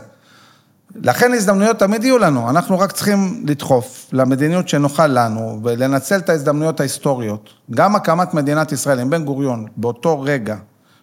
לכן 1.04 1.34
הזדמנויות 1.34 1.80
תמיד 1.80 2.04
יהיו 2.04 2.18
לנו, 2.18 2.50
אנחנו 2.50 2.80
רק 2.80 2.92
צריכים 2.92 3.44
לדחוף 3.48 4.10
למדיניות 4.14 4.70
שנוחה 4.70 5.08
לנו 5.08 5.60
ולנצל 5.64 6.18
את 6.18 6.30
ההזדמנויות 6.30 6.80
ההיסטוריות. 6.80 7.50
גם 7.72 7.96
הקמת 7.96 8.34
מדינת 8.34 8.72
ישראל 8.72 9.00
עם 9.00 9.10
בן 9.10 9.26
גוריון 9.26 9.66
באותו 9.78 10.22
רגע 10.22 10.56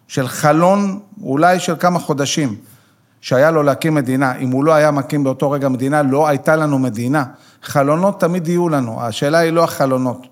של 0.07 0.27
חלון 0.27 0.99
אולי 1.23 1.59
של 1.59 1.75
כמה 1.79 1.99
חודשים 1.99 2.55
שהיה 3.21 3.51
לו 3.51 3.63
להקים 3.63 3.95
מדינה, 3.95 4.35
אם 4.35 4.51
הוא 4.51 4.63
לא 4.63 4.73
היה 4.73 4.91
מקים 4.91 5.23
באותו 5.23 5.51
רגע 5.51 5.69
מדינה, 5.69 6.01
לא 6.03 6.27
הייתה 6.27 6.55
לנו 6.55 6.79
מדינה. 6.79 7.23
חלונות 7.63 8.19
תמיד 8.19 8.47
יהיו 8.47 8.69
לנו, 8.69 9.01
השאלה 9.01 9.37
היא 9.37 9.51
לא 9.51 9.63
החלונות. 9.63 10.27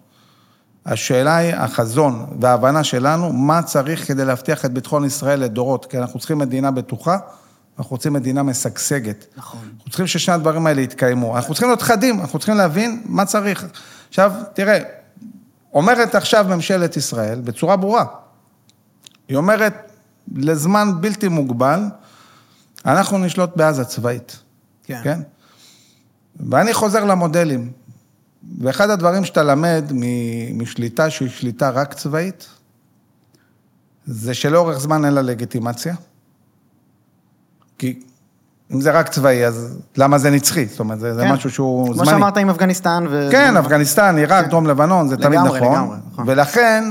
השאלה 0.85 1.35
היא 1.35 1.55
החזון 1.55 2.25
וההבנה 2.39 2.83
שלנו, 2.83 3.33
מה 3.33 3.61
צריך 3.61 4.07
כדי 4.07 4.25
להבטיח 4.25 4.65
את 4.65 4.73
ביטחון 4.73 5.05
ישראל 5.05 5.39
לדורות, 5.39 5.85
כי 5.85 5.97
אנחנו 5.97 6.19
צריכים 6.19 6.37
מדינה 6.37 6.71
בטוחה, 6.71 7.17
אנחנו 7.77 7.91
רוצים 7.91 8.13
מדינה 8.13 8.43
משגשגת. 8.43 9.25
נכון. 9.37 9.59
אנחנו 9.75 9.89
צריכים 9.89 10.07
ששני 10.07 10.35
הדברים 10.35 10.67
האלה 10.67 10.81
יתקיימו. 10.81 11.35
אנחנו 11.35 11.53
צריכים 11.53 11.69
להיות 11.69 11.81
חדים, 11.81 12.19
אנחנו 12.19 12.39
צריכים 12.39 12.55
להבין 12.55 13.03
מה 13.05 13.25
צריך. 13.25 13.65
עכשיו, 14.09 14.33
תראה, 14.53 14.79
אומרת 15.73 16.15
עכשיו 16.15 16.45
ממשלת 16.49 16.97
ישראל 16.97 17.41
בצורה 17.41 17.75
ברורה, 17.75 18.05
היא 19.27 19.37
אומרת, 19.37 19.91
לזמן 20.35 21.01
בלתי 21.01 21.27
מוגבל, 21.27 21.79
אנחנו 22.85 23.17
נשלוט 23.17 23.49
בעזה 23.55 23.85
צבאית. 23.85 24.39
כן. 24.83 25.01
כן? 25.03 25.19
ואני 26.39 26.73
חוזר 26.73 27.05
למודלים. 27.05 27.71
ואחד 28.59 28.89
הדברים 28.89 29.25
שאתה 29.25 29.43
למד 29.43 29.91
משליטה 30.53 31.09
שהיא 31.09 31.29
שליטה 31.29 31.69
רק 31.69 31.93
צבאית, 31.93 32.47
זה 34.05 34.33
שלאורך 34.33 34.79
זמן 34.79 35.05
אין 35.05 35.13
לה 35.13 35.21
לגיטימציה. 35.21 35.95
כי 37.83 37.99
אם 38.73 38.81
זה 38.81 38.91
רק 38.91 39.09
צבאי, 39.09 39.45
אז 39.45 39.79
למה 39.97 40.17
זה 40.17 40.29
נצחי? 40.29 40.65
זאת 40.65 40.79
אומרת, 40.79 40.99
זה, 40.99 41.13
זה 41.13 41.21
כן. 41.21 41.31
משהו 41.31 41.49
שהוא 41.49 41.85
כמו 41.85 41.95
זמני. 41.95 42.09
שאמרת 42.09 42.37
עם 42.37 42.49
אפגניסטן 42.49 43.05
ו... 43.09 43.27
כן, 43.31 43.57
אפגניסטן, 43.57 44.17
עיראק, 44.17 44.43
כן. 44.43 44.49
דרום 44.49 44.67
לבנון, 44.67 45.07
זה 45.07 45.17
תמיד 45.17 45.39
לגמרי, 45.39 45.59
נכון. 45.59 45.73
לגמרי, 45.73 45.97
נכון. 46.11 46.25
ולכן, 46.27 46.83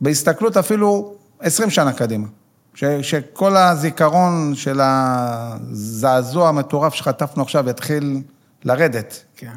בהסתכלות 0.00 0.56
אפילו 0.56 1.14
20 1.40 1.70
שנה 1.70 1.92
קדימה, 1.92 2.26
ש, 2.74 2.84
שכל 2.84 3.56
הזיכרון 3.56 4.52
של 4.54 4.80
הזעזוע 4.82 6.48
המטורף 6.48 6.94
שחטפנו 6.94 7.42
עכשיו 7.42 7.70
יתחיל 7.70 8.22
לרדת. 8.64 9.24
כן. 9.36 9.52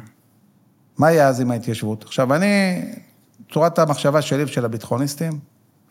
מה 0.98 1.12
יהיה 1.12 1.28
אז 1.28 1.40
עם 1.40 1.50
ההתיישבות? 1.50 2.04
עכשיו, 2.04 2.34
אני, 2.34 2.84
צורת 3.52 3.78
המחשבה 3.78 4.22
שלי 4.22 4.44
ושל 4.44 4.64
הביטחוניסטים 4.64 5.38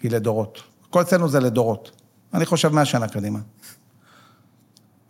היא 0.03 0.11
לדורות. 0.11 0.59
כל 0.89 1.01
אצלנו 1.01 1.29
זה 1.29 1.39
לדורות. 1.39 1.91
אני 2.33 2.45
חושב 2.45 2.73
100 2.73 2.85
שנה 2.85 3.07
קדימה. 3.07 3.39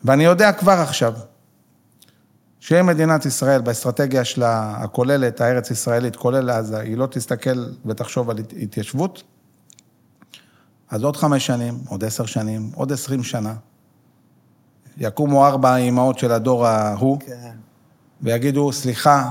ואני 0.04 0.24
יודע 0.24 0.52
כבר 0.52 0.72
עכשיו, 0.72 1.14
שאם 2.60 2.86
מדינת 2.86 3.26
ישראל 3.26 3.62
באסטרטגיה 3.62 4.26
שלה 4.26 4.76
הכוללת, 4.78 5.42
הארץ-ישראלית, 5.42 6.16
כולל 6.16 6.50
עזה, 6.50 6.80
היא 6.80 6.98
לא 6.98 7.06
תסתכל 7.06 7.66
ותחשוב 7.86 8.30
על 8.30 8.38
הת- 8.38 8.54
התיישבות, 8.62 9.24
אז 10.90 11.04
עוד 11.04 11.18
חמש 11.18 11.46
שנים, 11.46 11.80
עוד 11.88 12.04
עשר 12.04 12.26
שנים, 12.26 12.72
עוד 12.76 12.92
עשרים 12.92 13.24
שנה, 13.24 13.54
יקומו 14.98 15.46
ארבע 15.46 15.70
האימהות 15.70 16.20
של 16.20 16.32
הדור 16.32 16.68
ההוא, 16.68 17.20
כן. 17.20 17.52
ויגידו, 18.22 18.72
סליחה, 18.72 19.30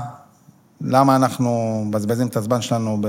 למה 0.81 1.15
אנחנו 1.15 1.83
מבזבזים 1.85 2.27
את 2.27 2.35
הזמן 2.35 2.61
שלנו 2.61 2.97
ב... 3.01 3.07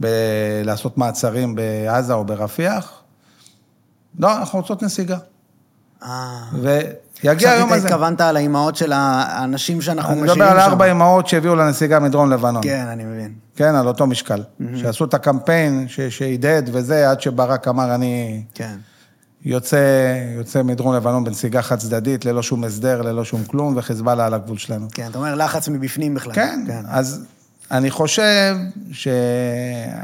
בלעשות 0.00 0.98
מעצרים 0.98 1.54
בעזה 1.54 2.12
או 2.12 2.24
ברפיח? 2.24 3.02
לא, 4.18 4.36
אנחנו 4.36 4.58
רוצות 4.58 4.82
נסיגה. 4.82 5.18
אה. 6.04 6.38
ויגיע 6.62 7.50
היום 7.50 7.62
חשבתי 7.68 7.74
הזה. 7.78 7.88
התכוונת 7.88 8.20
על 8.20 8.36
האימהות 8.36 8.76
של 8.76 8.92
האנשים 8.94 9.80
שאנחנו 9.80 10.12
אני 10.12 10.22
משאירים 10.22 10.42
מדבר 10.42 10.50
שם. 10.54 10.56
על 10.56 10.70
ארבע 10.70 10.90
אמהות 10.90 11.28
שהביאו 11.28 11.54
לנסיגה 11.54 12.00
מדרום 12.00 12.30
לבנון. 12.32 12.62
כן, 12.62 12.86
אני 12.92 13.04
מבין. 13.04 13.32
כן, 13.56 13.74
על 13.74 13.88
אותו 13.88 14.06
משקל. 14.06 14.42
שעשו 14.76 15.04
את 15.04 15.14
הקמפיין 15.14 15.84
ש- 15.88 16.00
שעידד 16.00 16.62
וזה, 16.72 17.10
עד 17.10 17.20
שברק 17.20 17.68
אמר, 17.68 17.94
אני 17.94 18.42
כן. 18.54 18.74
יוצא, 19.44 19.76
יוצא 20.36 20.62
מדרום 20.62 20.94
לבנון 20.94 21.24
בנסיגה 21.24 21.62
חד 21.62 21.78
צדדית, 21.78 22.24
ללא 22.24 22.42
שום 22.42 22.64
הסדר, 22.64 23.02
ללא 23.02 23.24
שום 23.24 23.44
כלום, 23.44 23.74
וחיזבאללה 23.76 24.26
על 24.26 24.34
הגבול 24.34 24.58
שלנו. 24.58 24.86
כן, 24.94 25.06
אתה 25.10 25.18
אומר 25.18 25.34
לחץ 25.34 25.68
מבפנים 25.68 26.14
בכלל. 26.14 26.32
כן, 26.34 26.60
אז 26.88 27.24
אני 27.70 27.90
חושב 27.90 28.56
ש... 28.92 29.08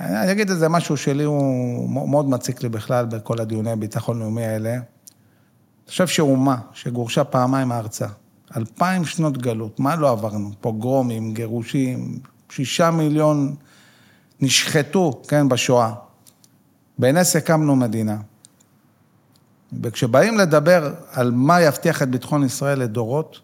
אני 0.06 0.32
אגיד 0.32 0.50
איזה 0.50 0.68
משהו 0.68 0.96
שלי 0.96 1.24
הוא 1.24 2.08
מאוד 2.08 2.30
מציק 2.30 2.62
לי 2.62 2.68
בכלל 2.68 3.04
בכל 3.06 3.40
הדיוני 3.40 3.76
ביטחון 3.76 4.18
לאומי 4.18 4.44
האלה. 4.46 4.76
אני 5.88 5.92
חושב 5.92 6.06
שאומה 6.06 6.56
שגורשה 6.72 7.24
פעמיים 7.24 7.68
מארצה, 7.68 8.06
אלפיים 8.56 9.04
שנות 9.04 9.38
גלות, 9.38 9.80
מה 9.80 9.96
לא 9.96 10.10
עברנו? 10.10 10.50
פוגרומים, 10.60 11.34
גירושים, 11.34 12.18
שישה 12.50 12.90
מיליון 12.90 13.54
נשחטו, 14.40 15.22
כן, 15.28 15.48
בשואה. 15.48 15.92
בנס 16.98 17.36
הקמנו 17.36 17.76
מדינה. 17.76 18.16
וכשבאים 19.82 20.38
לדבר 20.38 20.94
על 21.10 21.30
מה 21.30 21.60
יבטיח 21.60 22.02
את 22.02 22.08
ביטחון 22.08 22.44
ישראל 22.44 22.78
לדורות, 22.78 23.40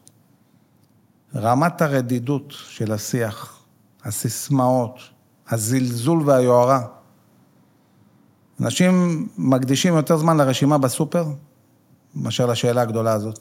רמת 1.34 1.82
הרדידות 1.82 2.50
של 2.50 2.92
השיח, 2.92 3.58
הסיסמאות, 4.04 4.98
הזלזול 5.48 6.22
והיוהרה. 6.28 6.80
אנשים 8.60 9.26
מקדישים 9.38 9.94
יותר 9.94 10.16
זמן 10.16 10.36
לרשימה 10.36 10.78
בסופר 10.78 11.26
מאשר 12.16 12.46
לשאלה 12.46 12.82
הגדולה 12.82 13.12
הזאת. 13.12 13.38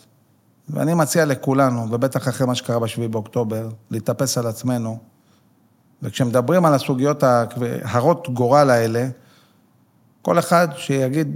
ואני 0.70 0.94
מציע 0.94 1.26
לכולנו, 1.26 1.88
ובטח 1.92 2.28
אחרי 2.28 2.48
מה 2.48 2.56
שקרה 2.56 2.80
ב-7 2.80 3.08
באוקטובר, 3.10 3.70
להתאפס 3.92 4.38
על 4.38 4.48
עצמנו. 4.48 4.98
וכשמדברים 6.02 6.66
על 6.66 6.74
הסוגיות 6.74 7.24
הרות 7.84 8.30
גורל 8.34 8.70
האלה, 8.70 9.08
כל 10.22 10.40
אחד 10.40 10.68
שיגיד, 10.76 11.36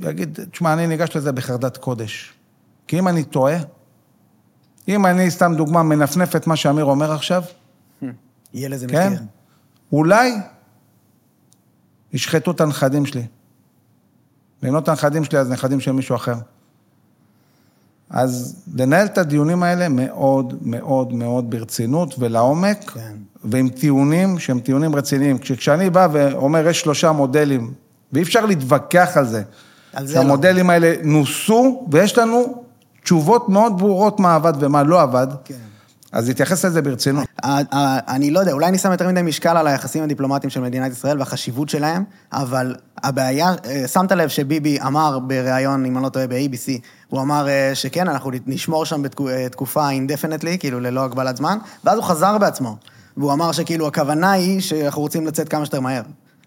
יגיד, 0.00 0.38
תשמע, 0.50 0.72
אני 0.72 0.86
ניגש 0.86 1.16
לזה 1.16 1.32
בחרדת 1.32 1.76
קודש. 1.76 2.32
כי 2.86 2.98
אם 2.98 3.08
אני 3.08 3.24
טועה, 3.24 3.56
אם 4.88 5.06
אני, 5.06 5.30
סתם 5.30 5.54
דוגמה, 5.56 5.82
מנפנף 5.82 6.36
את 6.36 6.46
מה 6.46 6.56
שאמיר 6.56 6.84
אומר 6.84 7.12
עכשיו, 7.12 7.42
יהיה 8.54 8.68
לזה 8.68 8.86
כן? 8.86 9.12
מחיר. 9.12 9.22
אולי 9.92 10.32
ישחטו 12.12 12.50
את 12.50 12.60
הנכדים 12.60 13.06
שלי. 13.06 13.26
ואם 14.62 14.74
לא 14.74 14.78
את 14.78 14.88
הנכדים 14.88 15.24
שלי, 15.24 15.38
אז 15.38 15.50
נכדים 15.50 15.80
של 15.80 15.92
מישהו 15.92 16.16
אחר. 16.16 16.34
אז 18.10 18.56
לנהל 18.74 19.06
את 19.06 19.18
הדיונים 19.18 19.62
האלה 19.62 19.88
מאוד 19.88 20.54
מאוד 20.62 21.12
מאוד 21.12 21.50
ברצינות 21.50 22.14
ולעומק, 22.18 22.90
כן. 22.90 23.12
ועם 23.44 23.68
טיעונים 23.68 24.38
שהם 24.38 24.60
טיעונים 24.60 24.94
רציניים. 24.94 25.38
כש- 25.38 25.52
כשאני 25.52 25.90
בא 25.90 26.08
ואומר, 26.12 26.68
יש 26.68 26.80
שלושה 26.80 27.12
מודלים, 27.12 27.72
ואי 28.12 28.22
אפשר 28.22 28.46
להתווכח 28.46 29.16
על 29.16 29.26
זה, 29.26 29.42
על 29.92 30.06
זה 30.06 30.14
לא. 30.14 30.20
שהמודלים 30.22 30.70
האלה 30.70 30.94
נוסו, 31.04 31.86
ויש 31.90 32.18
לנו 32.18 32.62
תשובות 33.02 33.48
מאוד 33.48 33.78
ברורות 33.78 34.20
מה 34.20 34.34
עבד 34.34 34.52
ומה 34.60 34.82
לא 34.82 35.02
עבד, 35.02 35.26
כן. 35.44 35.54
אז 36.12 36.28
להתייחס 36.28 36.64
לזה 36.64 36.82
ברצינות. 36.82 37.26
ה- 37.42 37.76
ה- 37.76 38.14
אני 38.14 38.30
לא 38.30 38.40
יודע, 38.40 38.52
אולי 38.52 38.66
אני 38.66 38.78
שם 38.78 38.90
יותר 38.90 39.08
מדי 39.08 39.22
משקל 39.22 39.56
על 39.56 39.66
היחסים 39.66 40.02
הדיפלומטיים 40.02 40.50
של 40.50 40.60
מדינת 40.60 40.92
ישראל 40.92 41.18
והחשיבות 41.18 41.68
שלהם, 41.68 42.04
אבל 42.32 42.74
הבעיה, 43.02 43.54
אה, 43.64 43.88
שמת 43.88 44.12
לב 44.12 44.28
שביבי 44.28 44.78
אמר 44.86 45.18
בריאיון, 45.18 45.84
אם 45.84 45.96
אני 45.96 46.04
לא 46.04 46.08
טועה, 46.08 46.26
ב-ABC, 46.26 46.70
הוא 47.08 47.20
אמר 47.20 47.48
אה, 47.48 47.70
שכן, 47.74 48.08
אנחנו 48.08 48.30
נשמור 48.46 48.84
שם 48.84 49.02
בתקופה 49.02 49.90
אינדפנטלי, 49.90 50.58
כאילו 50.58 50.80
ללא 50.80 51.04
הגבלת 51.04 51.36
זמן, 51.36 51.58
ואז 51.84 51.96
הוא 51.96 52.04
חזר 52.04 52.38
בעצמו. 52.38 52.76
והוא 53.16 53.32
אמר 53.32 53.52
שכאילו 53.52 53.86
הכוונה 53.86 54.32
היא 54.32 54.60
שאנחנו 54.60 55.02
רוצים 55.02 55.26
לצאת 55.26 55.48
כמה 55.48 55.64
שיותר 55.64 55.80
מהר, 55.80 56.02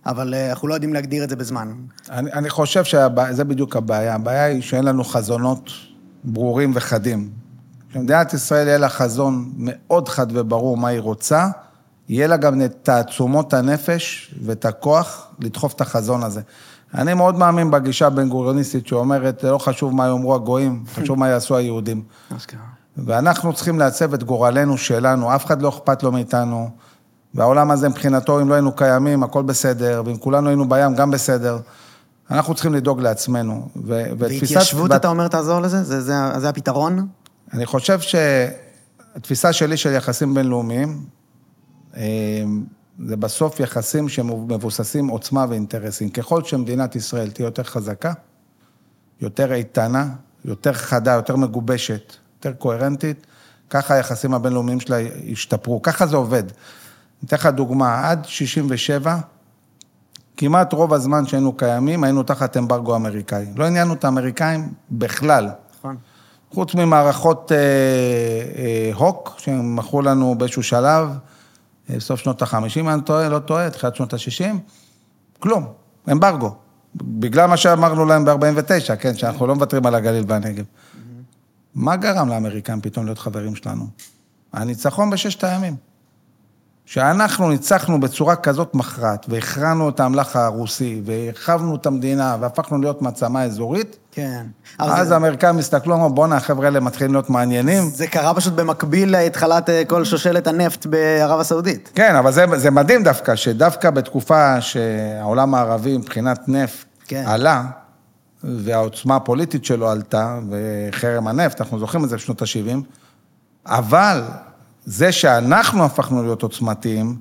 אבל 0.06 0.34
אה, 0.34 0.50
אנחנו 0.50 0.68
לא 0.68 0.74
יודעים 0.74 0.94
להגדיר 0.94 1.24
את 1.24 1.30
זה 1.30 1.36
בזמן. 1.36 1.74
אני, 2.10 2.32
אני 2.34 2.50
חושב 2.50 2.84
שזה 2.84 3.44
בדיוק 3.44 3.76
הבעיה. 3.76 4.16
הבעיה 4.16 4.44
היא 4.46 4.62
שאין 4.62 4.86
לנו 4.86 5.04
חזונות 5.04 5.70
ברורים 6.24 6.72
וחדים. 6.76 7.41
כשמדינת 7.92 8.34
ישראל 8.34 8.68
יהיה 8.68 8.78
לה 8.78 8.90
חזון 8.90 9.52
מאוד 9.58 10.10
חד 10.10 10.28
וברור 10.38 10.78
מה 10.78 10.88
היא 10.88 11.00
רוצה, 11.00 11.48
יהיה 12.10 12.28
לה 12.28 12.38
גם 12.38 12.62
את 12.62 12.76
תעצומות 12.84 13.54
הנפש 13.54 14.36
ואת 14.46 14.66
הכוח 14.66 15.28
לדחוף 15.40 15.74
את 15.74 15.82
החזון 15.82 16.24
הזה. 16.24 16.42
אני 16.94 17.14
מאוד 17.14 17.36
מאמין 17.38 17.72
בגישה 17.72 18.08
הבן 18.08 18.30
גוריוניסטית 18.30 18.88
שאומרת, 18.88 19.44
לא 19.44 19.58
חשוב 19.58 19.96
מה 19.96 20.08
יאמרו 20.08 20.36
הגויים, 20.36 20.84
חשוב 20.96 21.20
מה 21.20 21.28
יעשו 21.30 21.56
היהודים. 21.56 22.04
אשכרה. 22.38 22.60
ואנחנו 22.98 23.54
צריכים 23.54 23.80
לעצב 23.80 24.14
את 24.14 24.24
גורלנו 24.24 24.78
שלנו, 24.78 25.36
אף 25.36 25.46
אחד 25.46 25.62
לא 25.62 25.70
אכפת 25.70 26.04
לו 26.04 26.12
מאיתנו. 26.12 26.70
והעולם 27.34 27.72
הזה 27.72 27.90
מבחינתו, 27.90 28.42
אם 28.42 28.50
לא 28.50 28.54
היינו 28.54 28.72
קיימים, 28.76 29.24
הכל 29.24 29.44
בסדר, 29.44 30.02
ואם 30.06 30.18
כולנו 30.18 30.48
היינו 30.50 30.70
בים, 30.70 30.96
גם 30.96 31.12
בסדר. 31.12 31.58
אנחנו 32.32 32.54
צריכים 32.54 32.74
לדאוג 32.74 33.02
לעצמנו. 33.02 33.68
ו- 33.76 34.04
ותפיסת- 34.18 34.42
והתיישבות, 34.52 34.92
ואת- 34.92 35.00
אתה 35.00 35.08
אומר, 35.08 35.28
תעזור 35.28 35.60
לזה? 35.60 35.84
זה, 35.84 36.02
זה, 36.02 36.14
זה 36.40 36.50
הפתרון? 36.50 37.08
אני 37.54 37.66
חושב 37.66 38.00
שהתפיסה 38.00 39.54
שלי 39.54 39.78
של 39.78 39.92
יחסים 39.92 40.34
בינלאומיים, 40.34 41.06
אה, 41.98 42.44
זה 43.06 43.16
בסוף 43.18 43.60
יחסים 43.60 44.10
שמבוססים 44.10 45.08
עוצמה 45.08 45.46
ואינטרסים. 45.50 46.10
ככל 46.10 46.44
שמדינת 46.44 46.96
ישראל 46.96 47.30
תהיה 47.32 47.46
יותר 47.46 47.64
חזקה, 47.64 48.14
יותר 49.22 49.54
איתנה, 49.54 50.08
יותר 50.46 50.74
חדה, 50.74 51.12
יותר 51.12 51.36
מגובשת, 51.36 52.16
יותר 52.38 52.54
קוהרנטית, 52.54 53.28
ככה 53.70 53.94
היחסים 53.94 54.34
הבינלאומיים 54.34 54.80
שלה 54.80 55.00
ישתפרו, 55.24 55.82
ככה 55.82 56.08
זה 56.08 56.16
עובד. 56.16 56.44
אני 56.44 57.28
אתן 57.28 57.36
לך 57.36 57.46
דוגמה, 57.46 58.10
עד 58.10 58.26
67', 58.26 59.18
כמעט 60.38 60.74
רוב 60.74 60.94
הזמן 60.94 61.26
שהיינו 61.26 61.54
קיימים, 61.54 62.04
היינו 62.04 62.24
תחת 62.24 62.58
אמברגו 62.58 62.96
אמריקאי. 62.96 63.46
לא 63.56 63.66
עניינו 63.66 63.94
את 63.94 64.04
האמריקאים 64.04 64.74
בכלל. 64.92 65.50
נכון. 65.80 65.98
חוץ 66.54 66.76
ממערכות 66.76 67.52
אה, 67.52 67.58
אה, 67.58 68.92
הוק, 68.96 69.36
שהם 69.38 69.76
מכרו 69.76 70.02
לנו 70.02 70.36
באיזשהו 70.38 70.64
שלב, 70.64 71.10
אה, 71.90 72.00
סוף 72.00 72.20
שנות 72.20 72.42
ה-50, 72.42 72.80
אני 72.80 73.02
טועה, 73.02 73.30
לא 73.30 73.40
טועה, 73.40 73.70
תחילת 73.70 73.96
שנות 73.96 74.14
ה-60, 74.14 74.56
כלום, 75.40 75.68
אמברגו. 76.12 76.56
בגלל 76.96 77.46
מה 77.46 77.58
שאמרנו 77.58 78.06
להם 78.06 78.26
ב-49, 78.26 78.96
כן, 78.96 79.18
שאנחנו 79.18 79.48
לא 79.48 79.56
מוותרים 79.56 79.86
על 79.86 79.96
הגליל 79.96 80.24
והנגב. 80.28 80.64
מה 81.76 81.96
גרם 81.96 82.30
לאמריקאים 82.30 82.82
פתאום 82.82 83.06
להיות 83.06 83.20
חברים 83.20 83.56
שלנו? 83.56 83.88
הניצחון 84.54 85.10
בששת 85.10 85.44
הימים. 85.44 85.76
שאנחנו 86.92 87.50
ניצחנו 87.50 88.00
בצורה 88.00 88.36
כזאת 88.36 88.76
מכרעת, 88.76 89.26
והכרענו 89.30 89.90
את 89.90 90.00
האמל"ח 90.00 90.36
הרוסי, 90.36 91.02
והרחבנו 91.06 91.76
את 91.76 91.86
המדינה, 91.86 92.38
והפכנו 92.40 92.82
להיות 92.82 93.02
מעצמה 93.02 93.44
אזורית, 93.44 93.98
כן. 94.12 94.46
אז 94.80 95.08
זה, 95.08 95.14
האמריקאים 95.14 95.58
הסתכלו, 95.58 95.96
אמרו, 95.96 96.10
בואנה, 96.10 96.38
החבר'ה 96.38 96.66
האלה 96.66 96.80
מתחילים 96.80 97.14
להיות 97.14 97.30
מעניינים. 97.30 97.84
זה 97.90 98.08
קרה 98.08 98.34
פשוט 98.34 98.54
במקביל 98.54 99.12
להתחלת 99.12 99.70
אה, 99.70 99.86
כל 99.88 100.06
שושלת 100.06 100.48
הנפט 100.48 100.86
בערב 100.86 101.40
הסעודית. 101.40 101.92
כן, 101.96 102.16
אבל 102.16 102.32
זה, 102.32 102.46
זה 102.56 102.72
מדהים 102.72 103.04
דווקא, 103.04 103.36
שדווקא 103.36 103.90
בתקופה 103.90 104.62
שהעולם 104.62 105.56
הערבי 105.56 105.98
מבחינת 105.98 106.50
נפט 106.50 106.86
כן. 107.08 107.24
עלה, 107.28 107.64
והעוצמה 108.44 109.16
הפוליטית 109.16 109.66
שלו 109.66 109.90
עלתה, 109.90 110.40
וחרם 110.50 111.28
הנפט, 111.28 111.62
אנחנו 111.62 111.80
זוכרים 111.80 112.04
את 112.04 112.10
זה 112.10 112.16
בשנות 112.16 112.42
ה-70, 112.42 112.78
אבל 113.66 114.24
זה 114.86 115.12
שאנחנו 115.12 115.86
הפכנו 115.86 116.24
להיות 116.24 116.44
עוצמתיים, 116.44 117.18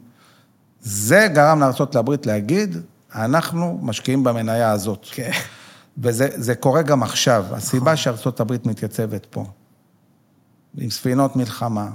זה 0.81 1.29
גרם 1.33 1.61
לארה"ב 1.61 2.11
להגיד, 2.27 2.77
אנחנו 3.15 3.79
משקיעים 3.83 4.25
במניה 4.25 4.71
הזאת. 4.71 5.07
כן. 5.11 5.31
וזה 5.99 6.29
זה 6.35 6.55
קורה 6.55 6.83
גם 6.83 7.03
עכשיו. 7.03 7.45
הסיבה 7.51 7.97
שארצות 7.97 8.41
הברית 8.41 8.67
מתייצבת 8.67 9.27
פה, 9.27 9.45
עם 10.79 10.91
ספינות 10.91 11.37
מלחמה, 11.37 11.89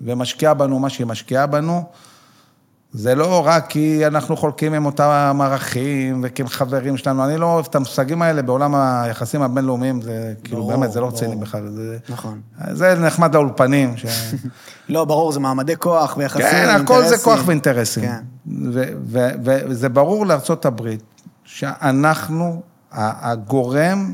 ומשקיעה 0.00 0.54
בנו 0.54 0.78
מה 0.78 0.90
שהיא 0.90 1.06
משקיעה 1.06 1.46
בנו, 1.46 1.84
זה 2.92 3.14
לא 3.14 3.46
רק 3.46 3.66
כי 3.68 4.06
אנחנו 4.06 4.36
חולקים 4.36 4.74
עם 4.74 4.86
אותם 4.86 5.38
ערכים 5.42 6.24
וכי 6.24 6.42
הם 6.42 6.48
חברים 6.48 6.96
שלנו. 6.96 7.24
אני 7.24 7.36
לא 7.36 7.46
אוהב 7.46 7.66
את 7.70 7.74
המושגים 7.74 8.22
האלה 8.22 8.42
בעולם 8.42 8.74
היחסים 8.74 9.42
הבינלאומיים, 9.42 10.02
זה 10.02 10.34
כאילו 10.44 10.58
ברור, 10.58 10.70
באמת, 10.70 10.92
זה 10.92 11.00
לא. 11.00 11.06
רציני 11.08 11.36
בכלל. 11.36 11.68
זה, 11.68 11.98
נכון. 12.08 12.40
זה 12.72 12.94
נחמד 12.94 13.34
לאולפנים. 13.34 13.96
ש... 13.96 14.06
לא, 14.88 15.04
ברור, 15.04 15.32
זה 15.32 15.40
מעמדי 15.40 15.76
כוח 15.76 16.16
ויחסים, 16.16 16.44
כן, 16.50 16.68
הכל 16.68 16.94
זה 16.94 17.02
אינטרסים. 17.02 17.24
כוח 17.24 17.40
ואינטרסים. 17.46 18.02
כן. 18.02 18.22
וזה 19.68 19.88
ברור 19.88 20.26
לארצות 20.26 20.66
הברית 20.66 21.02
שאנחנו 21.44 22.62
הגורם 22.92 24.12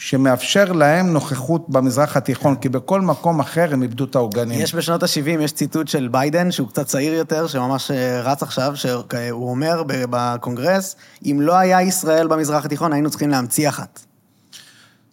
שמאפשר 0.00 0.72
להם 0.72 1.12
נוכחות 1.12 1.68
במזרח 1.68 2.16
התיכון, 2.16 2.56
כי 2.56 2.68
בכל 2.68 3.00
מקום 3.00 3.40
אחר 3.40 3.68
הם 3.72 3.82
איבדו 3.82 4.04
את 4.04 4.14
העוגנים. 4.14 4.60
יש 4.60 4.74
בשנות 4.74 5.02
ה-70, 5.02 5.40
יש 5.40 5.52
ציטוט 5.52 5.88
של 5.88 6.08
ביידן, 6.08 6.50
שהוא 6.50 6.68
קצת 6.68 6.86
צעיר 6.86 7.14
יותר, 7.14 7.46
שממש 7.46 7.90
אה, 7.90 8.20
רץ 8.20 8.42
עכשיו, 8.42 8.72
שהוא 8.76 9.50
אומר 9.50 9.82
ב- 9.86 10.04
בקונגרס, 10.10 10.96
אם 11.24 11.38
לא 11.40 11.56
היה 11.56 11.82
ישראל 11.82 12.28
במזרח 12.28 12.64
התיכון, 12.64 12.92
היינו 12.92 13.10
צריכים 13.10 13.30
להמציא 13.30 13.68
אחת. 13.68 14.00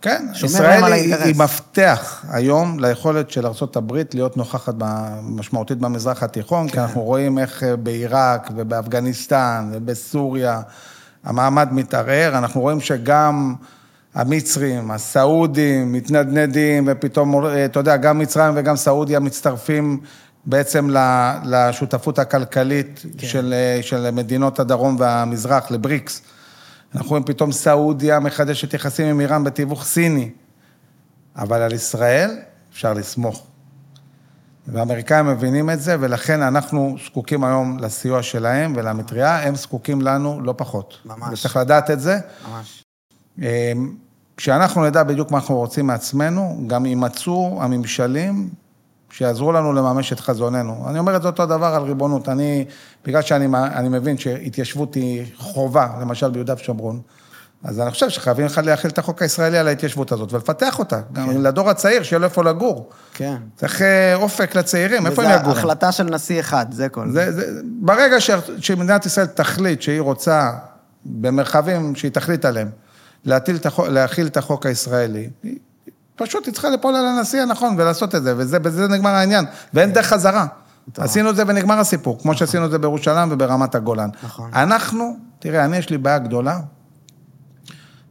כן, 0.01 0.25
ישראל 0.43 0.83
היא. 0.83 1.15
היא 1.15 1.35
מפתח 1.37 2.25
היום 2.29 2.79
ליכולת 2.79 3.31
של 3.31 3.45
ארה"ב 3.45 4.01
להיות 4.13 4.37
נוכחת 4.37 4.73
משמעותית 5.21 5.77
במזרח 5.77 6.23
התיכון, 6.23 6.67
כן. 6.67 6.73
כי 6.73 6.79
אנחנו 6.79 7.01
רואים 7.01 7.39
איך 7.39 7.63
אה, 7.63 7.75
בעיראק 7.75 8.51
ובאפגניסטן 8.55 9.69
ובסוריה 9.73 10.61
המעמד 11.23 11.73
מתערער, 11.73 12.37
אנחנו 12.37 12.61
רואים 12.61 12.81
שגם 12.81 13.55
המצרים, 14.17 14.91
הסעודים, 14.91 15.91
מתנדנדים, 15.91 16.83
ופתאום, 16.87 17.45
אה, 17.45 17.65
אתה 17.65 17.79
יודע, 17.79 17.97
גם 17.97 18.19
מצרים 18.19 18.53
וגם 18.57 18.75
סעודיה 18.75 19.19
מצטרפים 19.19 19.99
בעצם 20.45 20.89
לשותפות 21.45 22.19
הכלכלית 22.19 23.05
כן. 23.17 23.27
של, 23.27 23.53
אה, 23.53 23.79
של 23.83 24.11
מדינות 24.11 24.59
הדרום 24.59 24.95
והמזרח, 24.99 25.71
לבריקס. 25.71 26.21
אנחנו 26.95 27.09
רואים 27.09 27.23
פתאום 27.23 27.51
סעודיה 27.51 28.19
מחדשת 28.19 28.73
יחסים 28.73 29.07
עם 29.07 29.19
איראן 29.19 29.43
בתיווך 29.43 29.85
סיני, 29.85 30.31
אבל 31.35 31.61
על 31.61 31.73
ישראל 31.73 32.37
אפשר 32.71 32.93
לסמוך. 32.93 33.47
והאמריקאים 34.67 35.27
מבינים 35.27 35.69
את 35.69 35.81
זה, 35.81 35.95
ולכן 35.99 36.41
אנחנו 36.41 36.95
זקוקים 37.05 37.43
היום 37.43 37.77
לסיוע 37.79 38.23
שלהם 38.23 38.73
ולמטריה, 38.75 39.43
הם 39.43 39.55
זקוקים 39.55 40.01
לנו 40.01 40.41
לא 40.41 40.53
פחות. 40.57 40.97
ממש. 41.05 41.39
וצריך 41.39 41.57
לדעת 41.57 41.91
את 41.91 41.99
זה. 41.99 42.17
ממש. 42.49 42.83
כשאנחנו 44.37 44.85
נדע 44.85 45.03
בדיוק 45.03 45.31
מה 45.31 45.37
אנחנו 45.37 45.55
רוצים 45.57 45.87
מעצמנו, 45.87 46.63
גם 46.67 46.85
יימצאו 46.85 47.59
הממשלים 47.61 48.49
שיעזרו 49.11 49.51
לנו 49.51 49.73
לממש 49.73 50.13
את 50.13 50.19
חזוננו. 50.19 50.85
אני 50.89 50.99
אומר 50.99 51.15
את 51.15 51.21
זה 51.21 51.27
אותו 51.27 51.45
דבר 51.45 51.65
על 51.65 51.83
ריבונות. 51.83 52.29
אני, 52.29 52.65
בגלל 53.05 53.21
שאני 53.21 53.89
מבין 53.89 54.17
שהתיישבות 54.17 54.95
היא 54.95 55.25
חובה, 55.37 55.87
למשל 56.01 56.29
ביהודה 56.29 56.53
ושומרון, 56.53 57.01
אז 57.63 57.79
אני 57.79 57.91
חושב 57.91 58.09
שחייבים 58.09 58.47
להכיל 58.63 58.91
את 58.91 58.97
החוק 58.97 59.21
הישראלי 59.21 59.57
על 59.57 59.67
ההתיישבות 59.67 60.11
הזאת 60.11 60.33
ולפתח 60.33 60.79
אותה, 60.79 60.99
גם 61.13 61.43
לדור 61.43 61.69
הצעיר, 61.69 62.03
שיהיה 62.03 62.19
לו 62.19 62.25
איפה 62.25 62.43
לגור. 62.43 62.89
כן. 63.13 63.37
צריך 63.55 63.81
אה, 63.81 64.15
אופק 64.15 64.55
לצעירים, 64.55 65.05
איפה 65.05 65.23
הם 65.23 65.29
וזו 65.29 65.39
יגורו? 65.39 65.57
החלטה 65.57 65.91
של 65.91 66.03
נשיא 66.03 66.39
אחד, 66.39 66.65
זה 66.71 66.89
כל. 66.89 67.09
זה, 67.09 67.31
זה, 67.31 67.61
ברגע 67.81 68.21
ש, 68.21 68.31
שמדינת 68.59 69.05
ישראל 69.05 69.25
תחליט 69.25 69.81
שהיא 69.81 70.01
רוצה, 70.01 70.51
במרחבים 71.05 71.95
שהיא 71.95 72.11
תחליט 72.11 72.45
עליהם, 72.45 72.69
להטיל 73.27 73.55
את 73.55 73.65
החוק, 73.65 73.87
להכיל 73.87 74.27
את 74.27 74.37
החוק 74.37 74.65
הישראלי, 74.65 75.29
פשוט 76.15 76.45
היא 76.45 76.53
צריכה 76.53 76.69
ליפול 76.69 76.95
על 76.95 77.05
הנשיא 77.05 77.41
הנכון 77.41 77.75
ולעשות 77.77 78.15
את 78.15 78.23
זה, 78.23 78.33
וזה, 78.37 78.87
נגמר 78.87 79.09
העניין, 79.09 79.45
ואין 79.73 79.93
דרך 79.93 80.05
חזרה. 80.05 80.45
עשינו 80.97 81.29
את 81.29 81.35
זה 81.35 81.43
ונגמר 81.47 81.79
הסיפור, 81.79 82.19
כמו 82.21 82.33
שעשינו 82.33 82.65
את 82.65 82.71
זה 82.71 82.79
בירושלים 82.79 83.31
וברמת 83.31 83.75
הגולן. 83.75 84.09
נכון. 84.23 84.51
אנחנו, 84.53 85.17
תראה, 85.39 85.65
אני 85.65 85.77
יש 85.77 85.89
לי 85.89 85.97
בעיה 85.97 86.17
גדולה, 86.17 86.59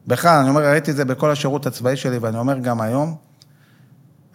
בכלל, 0.07 0.39
אני 0.39 0.49
אומר, 0.49 0.71
ראיתי 0.71 0.91
את 0.91 0.97
זה 0.97 1.05
בכל 1.05 1.31
השירות 1.31 1.67
הצבאי 1.67 1.97
שלי, 1.97 2.19
ואני 2.19 2.39
אומר 2.39 2.59
גם 2.59 2.81
היום, 2.81 3.17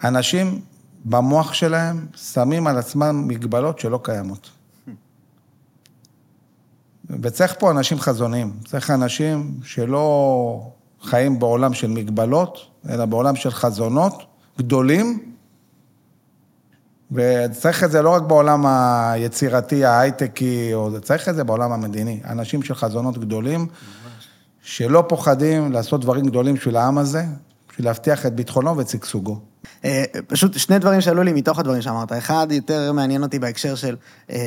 אנשים 0.04 0.62
במוח 1.06 1.54
שלהם 1.54 2.06
שמים 2.16 2.68
על 2.68 2.78
עצמם 2.78 3.28
מגבלות 3.28 3.80
שלא 3.80 4.00
קיימות. 4.04 4.50
וצריך 7.22 7.56
פה 7.60 7.72
אנשים 7.72 8.00
חזוניים, 8.00 8.54
צריך 8.66 8.92
אנשים 8.92 9.52
שלא 9.64 10.72
חיים 11.02 11.40
בעולם 11.40 11.74
של 11.74 11.88
מגבלות, 11.88 12.68
אלא 12.90 13.06
בעולם 13.06 13.36
של 13.36 13.52
חזונות 13.52 14.24
גדולים, 14.58 15.34
וצריך 17.12 17.84
את 17.84 17.92
זה 17.92 18.02
לא 18.02 18.10
רק 18.10 18.22
בעולם 18.22 18.66
היצירתי, 18.66 19.86
ההייטקי, 19.86 20.72
צריך 21.02 21.30
את 21.30 21.36
זה 21.36 21.44
בעולם 21.44 21.72
המדיני. 21.72 22.20
אנשים 22.26 22.64
של 22.64 22.76
חזונות 22.76 23.18
גדולים, 23.18 23.68
שלא 24.62 25.04
פוחדים 25.10 25.72
לעשות 25.72 26.02
דברים 26.02 26.26
גדולים 26.26 26.56
בשביל 26.56 26.78
העם 26.78 26.98
הזה, 26.98 27.26
בשביל 27.70 27.86
להבטיח 27.86 28.26
את 28.26 28.36
ביטחונו 28.36 28.78
ואת 28.78 28.90
שגשוגו. 28.90 29.51
אה, 29.86 30.04
פשוט 30.28 30.58
שני 30.58 30.80
דברים 30.80 31.02
שעלו 31.02 31.24
לי 31.24 31.34
מתוך 31.34 31.60
הדברים 31.60 31.82
שאמרת. 31.82 32.12
אחד, 32.12 32.48
יותר 32.50 32.92
מעניין 32.92 33.24
אותי 33.24 33.40
בהקשר 33.40 33.76
של, 33.76 33.96
אה, 34.32 34.38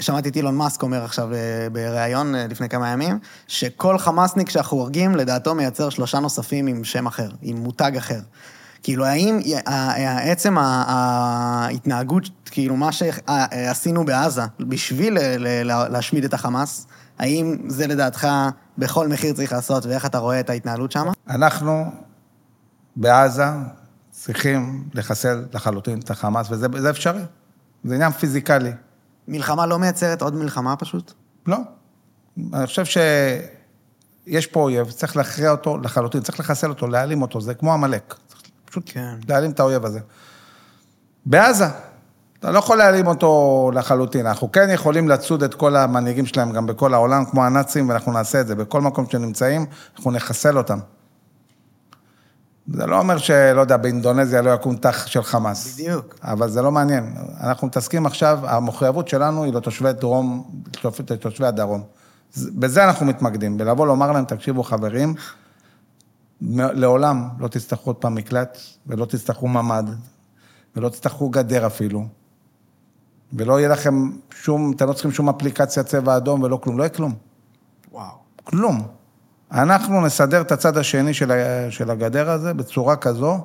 שמעתי 0.00 0.28
את 0.28 0.36
אילון 0.36 0.56
מאסק 0.56 0.82
אומר 0.82 1.04
עכשיו 1.04 1.34
אה, 1.34 1.38
בריאיון 1.72 2.34
לפני 2.34 2.68
כמה 2.68 2.88
ימים, 2.88 3.18
שכל 3.46 3.98
חמאסניק 3.98 4.50
שאנחנו 4.50 4.76
הורגים, 4.76 5.16
לדעתו 5.16 5.54
מייצר 5.54 5.90
שלושה 5.90 6.20
נוספים 6.20 6.66
עם 6.66 6.84
שם 6.84 7.06
אחר, 7.06 7.28
עם 7.42 7.56
מותג 7.56 7.92
אחר. 7.98 8.20
כאילו, 8.82 9.04
האם 9.04 9.40
עצם 10.20 10.56
ההתנהגות, 10.58 12.28
כאילו, 12.44 12.76
מה 12.76 12.92
שעשינו 12.92 14.04
בעזה, 14.04 14.42
בשביל 14.60 15.18
להשמיד 15.64 16.24
את 16.24 16.34
החמאס, 16.34 16.86
האם 17.18 17.56
זה 17.68 17.86
לדעתך 17.86 18.28
בכל 18.78 19.08
מחיר 19.08 19.32
צריך 19.32 19.52
לעשות, 19.52 19.86
ואיך 19.86 20.06
אתה 20.06 20.18
רואה 20.18 20.40
את 20.40 20.50
ההתנהלות 20.50 20.92
שם? 20.92 21.06
אנחנו 21.28 21.84
בעזה 22.96 23.44
צריכים 24.28 24.84
לחסל 24.94 25.44
לחלוטין 25.52 25.98
את 25.98 26.10
החמאס, 26.10 26.46
וזה 26.50 26.66
זה 26.78 26.90
אפשרי. 26.90 27.22
זה 27.84 27.94
עניין 27.94 28.12
פיזיקלי. 28.12 28.72
מלחמה 29.28 29.66
לא 29.66 29.78
מייצרת 29.78 30.22
עוד 30.22 30.34
מלחמה 30.34 30.76
פשוט? 30.76 31.12
לא. 31.46 31.56
אני 32.52 32.66
חושב 32.66 32.84
שיש 32.84 34.46
פה 34.46 34.60
אויב, 34.60 34.90
צריך 34.90 35.16
להכריע 35.16 35.50
אותו 35.50 35.78
לחלוטין, 35.78 36.22
צריך 36.22 36.40
לחסל 36.40 36.68
אותו, 36.68 36.86
להעלים 36.86 37.22
אותו, 37.22 37.40
זה 37.40 37.54
כמו 37.54 37.72
עמלק. 37.72 38.14
פשוט 38.64 38.82
כן. 38.86 39.14
להעלים 39.28 39.50
את 39.50 39.60
האויב 39.60 39.84
הזה. 39.84 40.00
בעזה, 41.26 41.66
אתה 42.38 42.50
לא 42.50 42.58
יכול 42.58 42.78
להעלים 42.78 43.06
אותו 43.06 43.70
לחלוטין. 43.74 44.26
אנחנו 44.26 44.52
כן 44.52 44.70
יכולים 44.70 45.08
לצוד 45.08 45.42
את 45.42 45.54
כל 45.54 45.76
המנהיגים 45.76 46.26
שלהם 46.26 46.52
גם 46.52 46.66
בכל 46.66 46.94
העולם, 46.94 47.24
כמו 47.24 47.44
הנאצים, 47.44 47.88
ואנחנו 47.88 48.12
נעשה 48.12 48.40
את 48.40 48.46
זה. 48.46 48.54
בכל 48.54 48.80
מקום 48.80 49.06
שנמצאים, 49.10 49.66
אנחנו 49.96 50.10
נחסל 50.10 50.58
אותם. 50.58 50.78
זה 52.72 52.86
לא 52.86 52.98
אומר 52.98 53.18
שלא 53.18 53.60
יודע, 53.60 53.76
באינדונזיה 53.76 54.42
לא 54.42 54.50
יקום 54.50 54.76
תח 54.76 55.06
של 55.06 55.22
חמאס. 55.22 55.74
בדיוק. 55.74 56.18
אבל 56.22 56.50
זה 56.50 56.62
לא 56.62 56.72
מעניין. 56.72 57.14
אנחנו 57.40 57.66
מתעסקים 57.66 58.06
עכשיו, 58.06 58.38
המחויבות 58.42 59.08
שלנו 59.08 59.44
היא 59.44 59.52
לתושבי 59.52 59.92
דרום, 59.92 60.50
לתושבי 61.10 61.46
הדרום. 61.46 61.82
זה- 62.32 62.50
בזה 62.54 62.84
אנחנו 62.84 63.06
מתמקדים, 63.06 63.58
בלבוא 63.58 63.86
לומר 63.86 64.12
להם, 64.12 64.24
תקשיבו 64.24 64.62
חברים, 64.62 65.14
לעולם 66.40 67.28
לא 67.38 67.48
תצטרכו 67.48 67.90
עוד 67.90 67.96
פעם 67.96 68.14
מקלט, 68.14 68.58
ולא 68.86 69.04
תצטרכו 69.04 69.48
ממ"ד, 69.48 69.84
ולא 70.76 70.88
תצטרכו 70.88 71.28
גדר 71.28 71.66
אפילו. 71.66 72.06
ולא 73.32 73.58
יהיה 73.58 73.68
לכם 73.68 74.10
שום, 74.30 74.72
אתם 74.76 74.86
לא 74.88 74.92
צריכים 74.92 75.10
שום 75.12 75.28
אפליקציה 75.28 75.82
צבע 75.82 76.16
אדום 76.16 76.42
ולא 76.42 76.56
כלום, 76.62 76.78
לא 76.78 76.82
יהיה 76.82 76.90
כלום. 76.90 77.14
וואו. 77.92 78.12
כלום. 78.44 78.97
אנחנו 79.52 80.00
נסדר 80.00 80.40
את 80.40 80.52
הצד 80.52 80.76
השני 80.76 81.14
של, 81.14 81.30
ה- 81.32 81.70
של 81.70 81.90
הגדר 81.90 82.30
הזה 82.30 82.54
בצורה 82.54 82.96
כזו, 82.96 83.40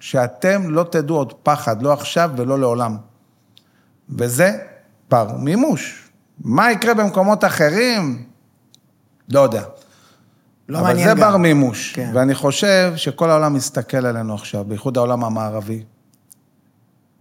שאתם 0.00 0.70
לא 0.70 0.82
תדעו 0.90 1.16
עוד 1.16 1.32
פחד, 1.42 1.82
לא 1.82 1.92
עכשיו 1.92 2.30
ולא 2.36 2.58
לעולם. 2.58 2.96
וזה 4.18 4.58
בר 5.10 5.36
מימוש. 5.38 6.10
מה 6.44 6.72
יקרה 6.72 6.94
במקומות 6.94 7.44
אחרים? 7.44 8.24
לא 9.28 9.40
יודע. 9.40 9.62
לא 10.68 10.78
אבל 10.78 10.86
מעניין 10.86 11.08
זה 11.08 11.14
גם. 11.14 11.20
בר 11.20 11.36
מימוש. 11.36 11.92
כן. 11.92 12.10
ואני 12.14 12.34
חושב 12.34 12.92
שכל 12.96 13.30
העולם 13.30 13.54
מסתכל 13.54 14.06
עלינו 14.06 14.34
עכשיו, 14.34 14.64
בייחוד 14.64 14.96
העולם 14.96 15.24
המערבי. 15.24 15.84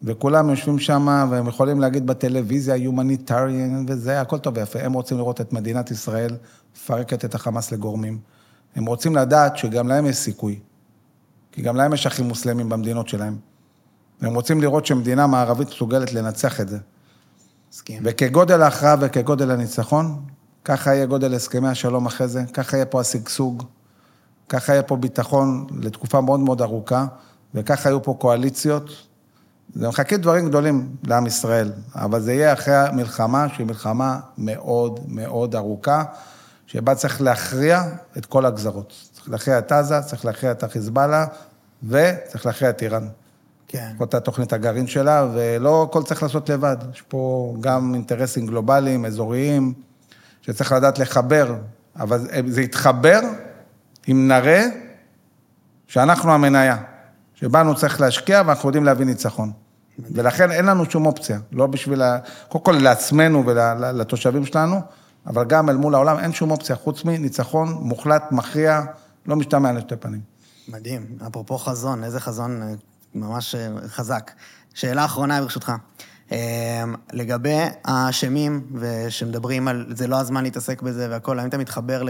וכולם 0.03 0.49
יושבים 0.49 0.79
שם, 0.79 1.27
והם 1.31 1.47
יכולים 1.47 1.79
להגיד 1.79 2.07
בטלוויזיה, 2.07 2.75
Humanitarian 2.75 3.83
וזה, 3.87 4.21
הכל 4.21 4.37
טוב 4.37 4.57
ויפה. 4.57 4.79
הם 4.79 4.93
רוצים 4.93 5.17
לראות 5.17 5.41
את 5.41 5.53
מדינת 5.53 5.91
ישראל 5.91 6.37
מפרקת 6.75 7.25
את 7.25 7.35
החמאס 7.35 7.71
לגורמים. 7.71 8.19
הם 8.75 8.85
רוצים 8.85 9.15
לדעת 9.15 9.57
שגם 9.57 9.87
להם 9.87 10.05
יש 10.05 10.15
סיכוי. 10.15 10.59
כי 11.51 11.61
גם 11.61 11.75
להם 11.75 11.93
יש 11.93 12.07
אחים 12.07 12.27
מוסלמים 12.27 12.69
במדינות 12.69 13.07
שלהם. 13.07 13.37
והם 14.21 14.35
רוצים 14.35 14.61
לראות 14.61 14.85
שמדינה 14.85 15.27
מערבית 15.27 15.67
מסוגלת 15.67 16.13
לנצח 16.13 16.61
את 16.61 16.69
זה. 16.69 16.77
מסכים. 17.71 18.01
וכגודל 18.05 18.61
ההכרעה 18.61 18.95
וכגודל 18.99 19.51
הניצחון, 19.51 20.21
ככה 20.65 20.93
יהיה 20.93 21.05
גודל 21.05 21.33
הסכמי 21.33 21.67
השלום 21.67 22.05
אחרי 22.05 22.27
זה, 22.27 22.43
ככה 22.53 22.77
יהיה 22.77 22.85
פה 22.85 23.01
השגשוג, 23.01 23.63
ככה 24.49 24.73
יהיה 24.73 24.83
פה 24.83 24.95
ביטחון 24.95 25.67
לתקופה 25.81 26.21
מאוד 26.21 26.39
מאוד 26.39 26.61
ארוכה, 26.61 27.05
וככה 27.53 27.89
יהיו 27.89 28.03
פה 28.03 28.15
קואליציות. 28.19 29.08
זה 29.73 29.87
מחכים 29.87 30.21
דברים 30.21 30.49
גדולים 30.49 30.95
לעם 31.03 31.27
ישראל, 31.27 31.71
אבל 31.95 32.21
זה 32.21 32.33
יהיה 32.33 32.53
אחרי 32.53 32.75
המלחמה, 32.75 33.47
שהיא 33.53 33.67
מלחמה 33.67 34.19
מאוד 34.37 34.99
מאוד 35.07 35.55
ארוכה, 35.55 36.03
שבה 36.65 36.95
צריך 36.95 37.21
להכריע 37.21 37.83
את 38.17 38.25
כל 38.25 38.45
הגזרות. 38.45 38.93
צריך 39.13 39.29
להכריע 39.29 39.59
את 39.59 39.71
עזה, 39.71 40.01
צריך 40.01 40.25
להכריע 40.25 40.51
את 40.51 40.63
החיזבאללה, 40.63 41.25
וצריך 41.83 42.45
להכריע 42.45 42.69
את 42.69 42.81
איראן. 42.81 43.07
כן. 43.67 43.91
אותה 43.99 44.19
תוכנית 44.19 44.53
הגרעין 44.53 44.87
שלה, 44.87 45.27
ולא 45.33 45.87
הכל 45.89 46.03
צריך 46.03 46.23
לעשות 46.23 46.49
לבד. 46.49 46.77
יש 46.93 47.01
פה 47.01 47.53
גם 47.59 47.93
אינטרסים 47.93 48.45
גלובליים, 48.47 49.05
אזוריים, 49.05 49.73
שצריך 50.41 50.71
לדעת 50.71 50.99
לחבר, 50.99 51.55
אבל 51.95 52.19
זה 52.47 52.61
יתחבר 52.61 53.19
אם 54.11 54.27
נראה 54.27 54.65
שאנחנו 55.87 56.33
המניה, 56.33 56.77
שבנו 57.39 57.75
צריך 57.75 58.01
להשקיע 58.01 58.41
ואנחנו 58.45 58.69
יודעים 58.69 58.83
להביא 58.83 59.05
ניצחון. 59.05 59.51
ולכן 59.99 60.51
אין 60.51 60.65
לנו 60.65 60.85
שום 60.85 61.05
אופציה, 61.05 61.39
לא 61.51 61.67
בשביל. 61.67 62.01
קודם 62.49 62.63
כל 62.63 62.71
לעצמנו 62.71 63.45
ולתושבים 63.45 64.45
שלנו, 64.45 64.81
אבל 65.27 65.45
גם 65.45 65.69
אל 65.69 65.77
מול 65.77 65.95
העולם 65.95 66.19
אין 66.19 66.33
שום 66.33 66.51
אופציה, 66.51 66.75
חוץ 66.75 67.05
מניצחון 67.05 67.73
מוחלט, 67.81 68.23
מכריע, 68.31 68.81
לא 69.25 69.35
משתמע 69.35 69.71
לשתי 69.71 69.95
פנים. 69.95 70.21
מדהים. 70.67 71.05
אפרופו 71.27 71.57
חזון, 71.57 72.03
איזה 72.03 72.19
חזון 72.19 72.61
אה, 72.61 72.73
ממש 73.15 73.55
אה, 73.55 73.69
חזק. 73.87 74.31
שאלה 74.73 75.05
אחרונה, 75.05 75.41
ברשותך. 75.41 75.71
אה, 76.31 76.83
לגבי 77.13 77.57
האשמים, 77.85 78.67
ושמדברים 78.73 79.67
על 79.67 79.85
זה 79.89 80.07
לא 80.07 80.19
הזמן 80.19 80.43
להתעסק 80.43 80.81
בזה 80.81 81.07
והכול, 81.09 81.39
האם 81.39 81.47
אתה 81.47 81.57
מתחבר 81.57 82.03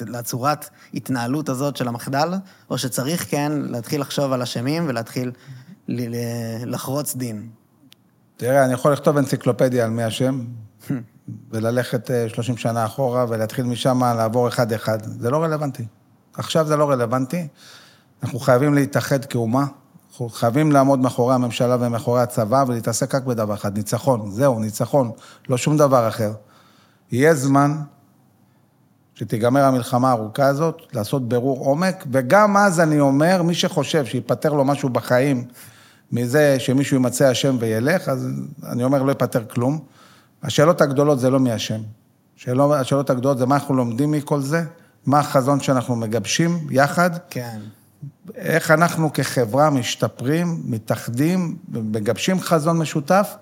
לצורת 0.00 0.68
התנהלות 0.94 1.48
הזאת 1.48 1.76
של 1.76 1.88
המחדל, 1.88 2.28
או 2.70 2.78
שצריך 2.78 3.30
כן 3.30 3.52
להתחיל 3.54 4.00
לחשוב 4.00 4.32
על 4.32 4.42
אשמים 4.42 4.84
ולהתחיל 4.88 5.32
לחרוץ 6.66 7.16
דין? 7.16 7.48
תראה, 8.36 8.64
אני 8.64 8.72
יכול 8.72 8.92
לכתוב 8.92 9.16
אנציקלופדיה 9.16 9.84
על 9.84 9.90
מי 9.90 10.02
השם, 10.02 10.44
וללכת 11.50 12.10
אה, 12.10 12.28
30 12.28 12.56
שנה 12.56 12.84
אחורה 12.84 13.26
ולהתחיל 13.28 13.64
משם 13.64 14.02
לעבור 14.16 14.48
אחד-אחד. 14.48 14.98
זה 15.02 15.30
לא 15.30 15.42
רלוונטי. 15.42 15.86
עכשיו 16.34 16.66
זה 16.66 16.76
לא 16.76 16.90
רלוונטי. 16.90 17.48
אנחנו 18.22 18.38
חייבים 18.38 18.74
להתאחד 18.74 19.24
כאומה, 19.24 19.66
אנחנו 20.18 20.28
חייבים 20.28 20.72
לעמוד 20.72 20.98
מאחורי 20.98 21.34
הממשלה 21.34 21.76
ומאחורי 21.80 22.22
הצבא 22.22 22.64
ולהתעסק 22.68 23.14
רק 23.14 23.24
בדבר 23.24 23.54
אחד, 23.54 23.76
ניצחון. 23.76 24.30
זהו, 24.30 24.58
ניצחון, 24.58 25.10
לא 25.48 25.56
שום 25.56 25.76
דבר 25.76 26.08
אחר. 26.08 26.32
יהיה 27.12 27.34
זמן 27.34 27.76
שתיגמר 29.14 29.64
המלחמה 29.64 30.08
הארוכה 30.08 30.46
הזאת, 30.46 30.82
לעשות 30.92 31.28
בירור 31.28 31.64
עומק, 31.64 32.04
וגם 32.12 32.56
אז 32.56 32.80
אני 32.80 33.00
אומר, 33.00 33.42
מי 33.42 33.54
שחושב 33.54 34.04
שייפתר 34.04 34.52
לו 34.52 34.64
משהו 34.64 34.88
בחיים 34.88 35.44
מזה 36.12 36.56
שמישהו 36.58 36.96
יימצא 36.96 37.32
אשם 37.32 37.56
וילך, 37.60 38.08
אז 38.08 38.28
אני 38.72 38.84
אומר, 38.84 39.02
לא 39.02 39.10
ייפתר 39.10 39.44
כלום. 39.44 39.78
השאלות 40.42 40.80
הגדולות 40.80 41.20
זה 41.20 41.30
לא 41.30 41.40
מי 41.40 41.56
אשם. 41.56 41.80
שאלות, 42.36 42.74
השאלות 42.74 43.10
הגדולות 43.10 43.38
זה 43.38 43.46
מה 43.46 43.54
אנחנו 43.54 43.74
לומדים 43.74 44.10
מכל 44.10 44.40
זה, 44.40 44.64
מה 45.06 45.18
החזון 45.18 45.60
שאנחנו 45.60 45.96
מגבשים 45.96 46.66
יחד, 46.70 47.10
כן. 47.30 47.58
איך 48.36 48.70
אנחנו 48.70 49.12
כחברה 49.12 49.70
משתפרים, 49.70 50.60
מתאחדים, 50.64 51.56
מגבשים 51.68 52.40
חזון 52.40 52.78
משותף 52.78 53.34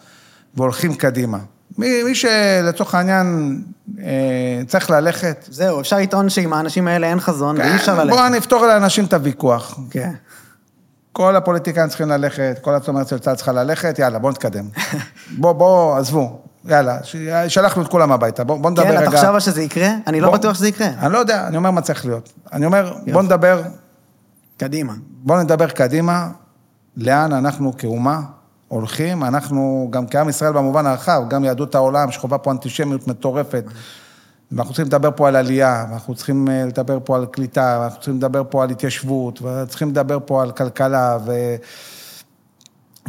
והולכים 0.55 0.95
קדימה. 0.95 1.39
מי, 1.79 2.03
מי 2.03 2.15
שלצורך 2.15 2.95
העניין 2.95 3.61
אה, 4.01 4.05
צריך 4.67 4.91
ללכת, 4.91 5.45
זהו, 5.51 5.81
אפשר 5.81 5.97
לטעון 5.99 6.29
שעם 6.29 6.53
האנשים 6.53 6.89
האלה 6.89 7.07
אין 7.07 7.21
חזון, 7.21 7.57
ואי 7.59 7.75
אפשר 7.77 7.95
ללכת. 8.05 8.17
בואו 8.19 8.29
נפתור 8.29 8.67
לאנשים 8.67 9.05
את 9.05 9.13
הוויכוח. 9.13 9.79
כן. 9.91 10.13
כל 11.13 11.37
הפוליטיקאים 11.37 11.89
צריכים 11.89 12.09
ללכת, 12.09 12.59
כל 12.63 12.75
הצומרת 12.75 13.09
של 13.09 13.19
צה"ל 13.19 13.35
צריכה 13.37 13.53
ללכת, 13.53 13.99
יאללה, 13.99 14.19
בואו 14.19 14.33
נתקדם. 14.33 14.69
בואו, 15.41 15.55
בואו, 15.55 15.97
עזבו, 15.97 16.41
יאללה, 16.65 16.99
שלחנו 17.49 17.83
את 17.83 17.89
כולם 17.89 18.13
הביתה, 18.13 18.45
בואו 18.45 18.59
בוא 18.59 18.71
נדבר 18.71 18.85
כן, 18.85 18.91
רגע. 18.97 19.09
אתה 19.21 19.33
חושב 19.33 19.51
שזה 19.53 19.63
יקרה? 19.63 19.89
אני 20.07 20.21
לא 20.21 20.29
בוא- 20.29 20.37
בטוח 20.39 20.55
שזה 20.55 20.69
יקרה. 20.69 20.89
אני 20.99 21.13
לא 21.13 21.19
יודע, 21.19 21.47
אני 21.47 21.57
אומר 21.57 21.71
מה 21.71 21.81
צריך 21.81 22.07
להיות. 22.07 22.33
אני 22.53 22.67
אומר, 22.67 22.95
בואו. 23.13 23.23
נדבר, 23.23 23.63
קדימה. 24.57 24.93
בואו 25.09 25.43
נדבר 25.43 25.69
קדימה, 25.69 26.29
לאן 26.97 27.33
אנחנו 27.33 27.77
כאומה 27.79 28.21
הולכים, 28.69 29.25
אנחנו 29.25 29.89
גם 29.91 30.07
כעם 30.07 30.29
ישראל 30.29 30.53
במובן 30.53 30.87
הרחב, 30.87 31.23
גם 31.29 31.45
יהדות 31.45 31.75
העולם, 31.75 32.11
שחווה 32.11 32.39
פה 32.39 32.51
אנטישמיות 32.51 33.09
מטורפת. 33.09 33.65
ואנחנו 34.53 34.75
צריכים 34.75 34.87
לדבר 34.87 35.11
פה 35.17 35.29
על 35.29 35.37
עלייה, 35.37 35.87
ואנחנו 35.91 36.15
צריכים 36.15 36.49
אה, 36.49 36.65
לדבר 36.67 36.99
פה 37.05 37.17
על 37.17 37.27
קליטה, 37.27 37.79
ואנחנו 37.81 38.01
צריכים 38.01 38.17
לדבר 38.17 38.43
פה 38.51 38.63
על 38.63 38.71
התיישבות, 38.71 39.43
וצריכים 39.43 39.89
לדבר 39.89 40.19
פה 40.27 40.43
על 40.43 40.51
כלכלה, 40.51 41.19
ו... 41.27 41.33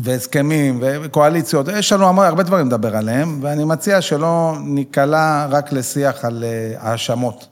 והסכמים, 0.03 0.79
וקואליציות, 0.81 1.67
יש 1.67 1.93
לנו 1.93 2.07
המון- 2.07 2.25
הרבה 2.25 2.43
דברים 2.43 2.67
לדבר 2.67 2.95
עליהם, 2.95 3.39
ואני 3.41 3.63
מציע 3.63 4.01
שלא 4.01 4.57
ניקלע 4.63 5.45
רק 5.49 5.71
לשיח 5.73 6.25
על 6.25 6.43
אה, 6.43 6.73
האשמות. 6.79 7.47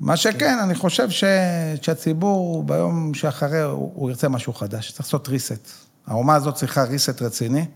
מה 0.00 0.16
שכן, 0.16 0.58
אני 0.58 0.74
חושב 0.74 1.10
ש... 1.10 1.24
שהציבור 1.82 2.62
ביום 2.62 3.14
שאחרי, 3.14 3.60
הוא, 3.60 3.92
הוא 3.94 4.10
ירצה 4.10 4.28
משהו 4.28 4.52
חדש, 4.52 4.92
צריך 4.92 5.06
לעשות 5.06 5.28
reset. 5.28 5.68
האומה 6.06 6.34
הזאת 6.34 6.54
צריכה 6.54 6.84
reset 6.84 7.24
רציני, 7.24 7.66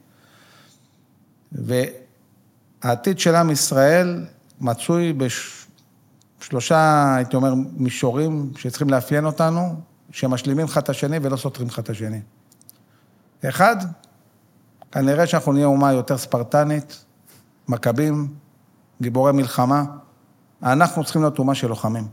והעתיד 1.52 3.18
של 3.18 3.34
עם 3.34 3.50
ישראל 3.50 4.24
מצוי 4.60 5.14
בשלושה, 6.40 7.14
הייתי 7.16 7.37
אומר, 7.37 7.54
מישורים 7.76 8.52
שצריכים 8.56 8.90
לאפיין 8.90 9.24
אותנו, 9.24 9.80
שמשלימים 10.11 10.64
אחד 10.64 10.82
את 10.82 10.88
השני 10.88 11.18
ולא 11.22 11.36
סותרים 11.36 11.68
אחד 11.68 11.82
את 11.82 11.90
השני. 11.90 12.20
אחד, 13.49 13.76
כנראה 14.92 15.26
שאנחנו 15.26 15.53
נהיה 15.53 15.66
אומה 15.66 15.92
יותר 15.92 16.18
ספרטנית, 16.18 17.05
מכבים, 17.68 18.34
גיבורי 19.03 19.32
מלחמה. 19.32 19.84
אנחנו 20.64 21.04
צריכים 21.04 21.22
להיות 21.22 21.38
אומה 21.38 21.54
של 21.54 21.68
לוחמים. 21.68 22.08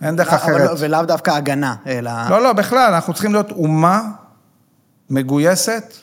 אין 0.00 0.16
דרך 0.16 0.32
אחרת. 0.32 0.70
לא- 0.70 0.74
ולאו 0.78 1.02
דווקא 1.02 1.30
הגנה, 1.30 1.74
אלא... 1.86 2.10
לא, 2.30 2.42
לא, 2.42 2.52
בכלל, 2.52 2.92
אנחנו 2.94 3.12
צריכים 3.12 3.32
להיות 3.32 3.50
אומה 3.50 4.10
מגויסת, 5.10 5.94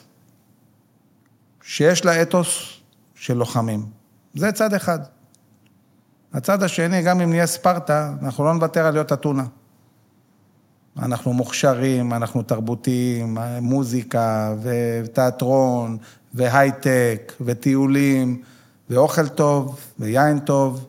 שיש 1.62 2.04
לה 2.04 2.22
אתוס 2.22 2.80
של 3.14 3.34
לוחמים. 3.34 3.86
זה 4.34 4.52
צד 4.52 4.74
אחד. 4.74 4.98
הצד 6.32 6.62
השני, 6.62 7.02
גם 7.02 7.20
אם 7.20 7.30
נהיה 7.30 7.46
ספרטה, 7.46 8.12
אנחנו 8.22 8.44
לא 8.44 8.54
נוותר 8.54 8.86
על 8.86 8.92
להיות 8.92 9.12
אתונה. 9.12 9.44
אנחנו 10.98 11.32
מוכשרים, 11.32 12.12
אנחנו 12.12 12.42
תרבותיים, 12.42 13.38
מוזיקה 13.60 14.54
ותיאטרון 14.62 15.96
והייטק 16.34 17.32
וטיולים 17.40 18.42
ואוכל 18.90 19.28
טוב 19.28 19.80
ויין 19.98 20.38
טוב. 20.38 20.87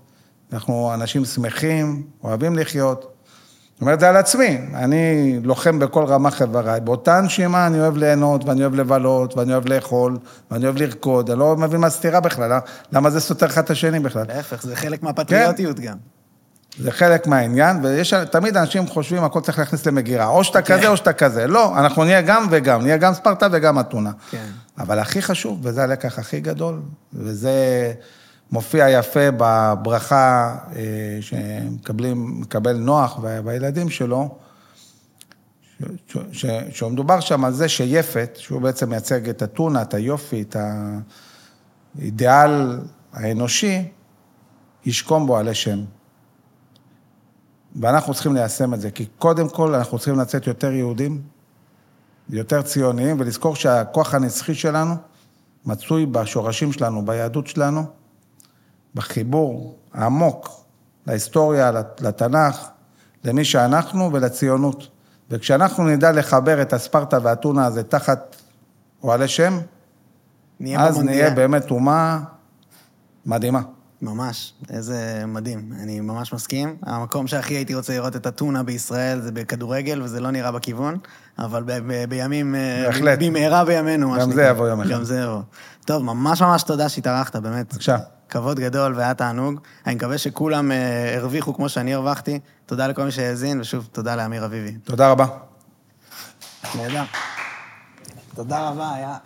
אנחנו 0.53 0.91
אנשים 0.93 1.25
שמחים, 1.25 2.03
אוהבים 2.23 2.55
לחיות. 2.55 3.15
אומר 3.81 3.93
את 3.93 3.99
זה 3.99 4.09
על 4.09 4.17
עצמי, 4.17 4.57
אני 4.73 5.39
לוחם 5.43 5.79
בכל 5.79 6.05
רמ"ח 6.05 6.41
איבריי. 6.41 6.79
באותה 6.79 7.21
נשימה 7.21 7.67
אני 7.67 7.79
אוהב 7.79 7.97
ליהנות, 7.97 8.45
ואני 8.45 8.61
אוהב 8.61 8.75
לבלות, 8.75 9.37
ואני 9.37 9.53
אוהב 9.53 9.67
לאכול, 9.67 10.17
ואני 10.51 10.65
אוהב 10.65 10.77
לרקוד, 10.77 11.29
אני 11.29 11.39
לא 11.39 11.55
מבין 11.55 11.81
מה 11.81 11.89
סתירה 11.89 12.19
בכלל, 12.19 12.51
אה? 12.51 12.59
למה 12.91 13.09
זה 13.09 13.19
סותר 13.19 13.45
אחד 13.45 13.63
את 13.63 13.69
השני 13.69 13.99
בכלל? 13.99 14.25
להפך, 14.27 14.63
זה 14.63 14.75
חלק 14.75 15.03
מהפטריוטיות 15.03 15.79
גם. 15.79 15.97
זה 16.79 16.91
חלק 16.91 17.27
מהעניין, 17.27 17.85
ויש, 17.85 18.13
תמיד 18.13 18.57
אנשים 18.57 18.87
חושבים, 18.87 19.23
הכל 19.23 19.41
צריך 19.41 19.59
להכניס 19.59 19.85
למגירה. 19.85 20.27
או 20.27 20.43
שאתה 20.43 20.61
כן. 20.61 20.77
כזה 20.77 20.87
או 20.87 20.97
שאתה 20.97 21.13
כזה. 21.13 21.47
לא, 21.47 21.79
אנחנו 21.79 22.03
נהיה 22.03 22.21
גם 22.21 22.47
וגם, 22.51 22.81
נהיה 22.81 22.97
גם 22.97 23.13
ספרטה 23.13 23.47
וגם 23.51 23.79
אתונה. 23.79 24.11
כן. 24.31 24.45
אבל 24.77 24.99
הכי 24.99 25.21
חשוב, 25.21 25.59
וזה 25.63 25.83
הלקח 25.83 26.19
הכי 26.19 26.39
גדול, 26.39 26.81
וזה 27.13 27.53
מופיע 28.51 28.89
יפה 28.89 29.31
בברכה 29.37 30.57
אה, 30.75 31.17
שמקבלים, 31.21 32.41
מקבל 32.41 32.77
נוח 32.77 33.19
והילדים 33.43 33.89
שלו, 33.89 34.37
שמדובר 36.71 37.19
שם 37.19 37.45
על 37.45 37.53
זה 37.53 37.69
שיפת, 37.69 38.31
שהוא 38.35 38.61
בעצם 38.61 38.89
מייצג 38.89 39.29
את 39.29 39.43
אתונה, 39.43 39.81
את 39.81 39.93
היופי, 39.93 40.41
את 40.41 40.55
האידיאל 41.95 42.79
האנושי, 43.13 43.87
ישכום 44.85 45.27
בו 45.27 45.37
עלי 45.37 45.55
שם. 45.55 45.79
ואנחנו 47.75 48.13
צריכים 48.13 48.33
ליישם 48.33 48.73
את 48.73 48.81
זה, 48.81 48.91
כי 48.91 49.05
קודם 49.05 49.49
כל 49.49 49.75
אנחנו 49.75 49.97
צריכים 49.97 50.19
לצאת 50.19 50.47
יותר 50.47 50.71
יהודים, 50.71 51.21
יותר 52.29 52.61
ציוניים, 52.61 53.19
ולזכור 53.19 53.55
שהכוח 53.55 54.13
הנצחי 54.13 54.55
שלנו 54.55 54.95
מצוי 55.65 56.05
בשורשים 56.05 56.73
שלנו, 56.73 57.05
ביהדות 57.05 57.47
שלנו, 57.47 57.98
בחיבור 58.95 59.77
העמוק 59.93 60.63
להיסטוריה, 61.07 61.71
לתנ"ך, 61.99 62.67
למי 63.23 63.45
שאנחנו 63.45 64.13
ולציונות. 64.13 64.87
וכשאנחנו 65.29 65.87
נדע 65.87 66.11
לחבר 66.11 66.61
את 66.61 66.73
הספרטה 66.73 67.17
והאתונה 67.23 67.65
הזה 67.65 67.83
תחת 67.83 68.35
אוהלי 69.03 69.27
שם, 69.27 69.59
נהיה 70.59 70.81
אז 70.81 70.93
במונדיאל. 70.95 71.19
נהיה 71.21 71.35
באמת 71.35 71.71
אומה 71.71 72.19
מדהימה. 73.25 73.61
ממש, 74.01 74.53
איזה 74.69 75.23
מדהים, 75.27 75.73
אני 75.83 75.99
ממש 75.99 76.33
מסכים. 76.33 76.75
המקום 76.81 77.27
שהכי 77.27 77.53
הייתי 77.53 77.75
רוצה 77.75 77.93
לראות 77.93 78.15
את 78.15 78.27
אתונה 78.27 78.63
בישראל 78.63 79.21
זה 79.21 79.31
בכדורגל, 79.31 80.01
וזה 80.01 80.19
לא 80.19 80.31
נראה 80.31 80.51
בכיוון, 80.51 80.97
אבל 81.39 81.63
ב- 81.63 81.71
ב- 81.87 82.05
בימים... 82.09 82.55
אה, 82.55 82.83
בהחלט. 82.85 83.19
במהרה 83.21 83.65
בימינו, 83.65 84.15
גם. 84.19 84.31
זה 84.31 84.43
יבוא 84.43 84.67
יום 84.67 84.81
אחד. 84.81 84.89
גם 84.89 85.03
זה 85.03 85.19
יבוא. 85.19 85.41
טוב, 85.85 86.03
ממש 86.03 86.41
ממש 86.41 86.63
תודה 86.63 86.89
שהתארחת, 86.89 87.35
באמת. 87.35 87.73
בבקשה. 87.73 87.97
כבוד 88.29 88.59
גדול 88.59 88.93
והיה 88.95 89.13
תענוג. 89.13 89.59
אני 89.85 89.95
מקווה 89.95 90.17
שכולם 90.17 90.71
אה, 90.71 91.15
הרוויחו 91.17 91.53
כמו 91.53 91.69
שאני 91.69 91.93
הרווחתי. 91.93 92.39
תודה 92.65 92.87
לכל 92.87 93.03
מי 93.03 93.11
שהאזין, 93.11 93.61
ושוב, 93.61 93.87
תודה 93.91 94.15
לאמיר 94.15 94.45
אביבי. 94.45 94.71
תודה 94.71 95.11
רבה. 95.11 95.25
נהדר. 96.75 97.03
תודה 98.35 98.69
רבה, 98.69 98.93
היה... 98.93 99.17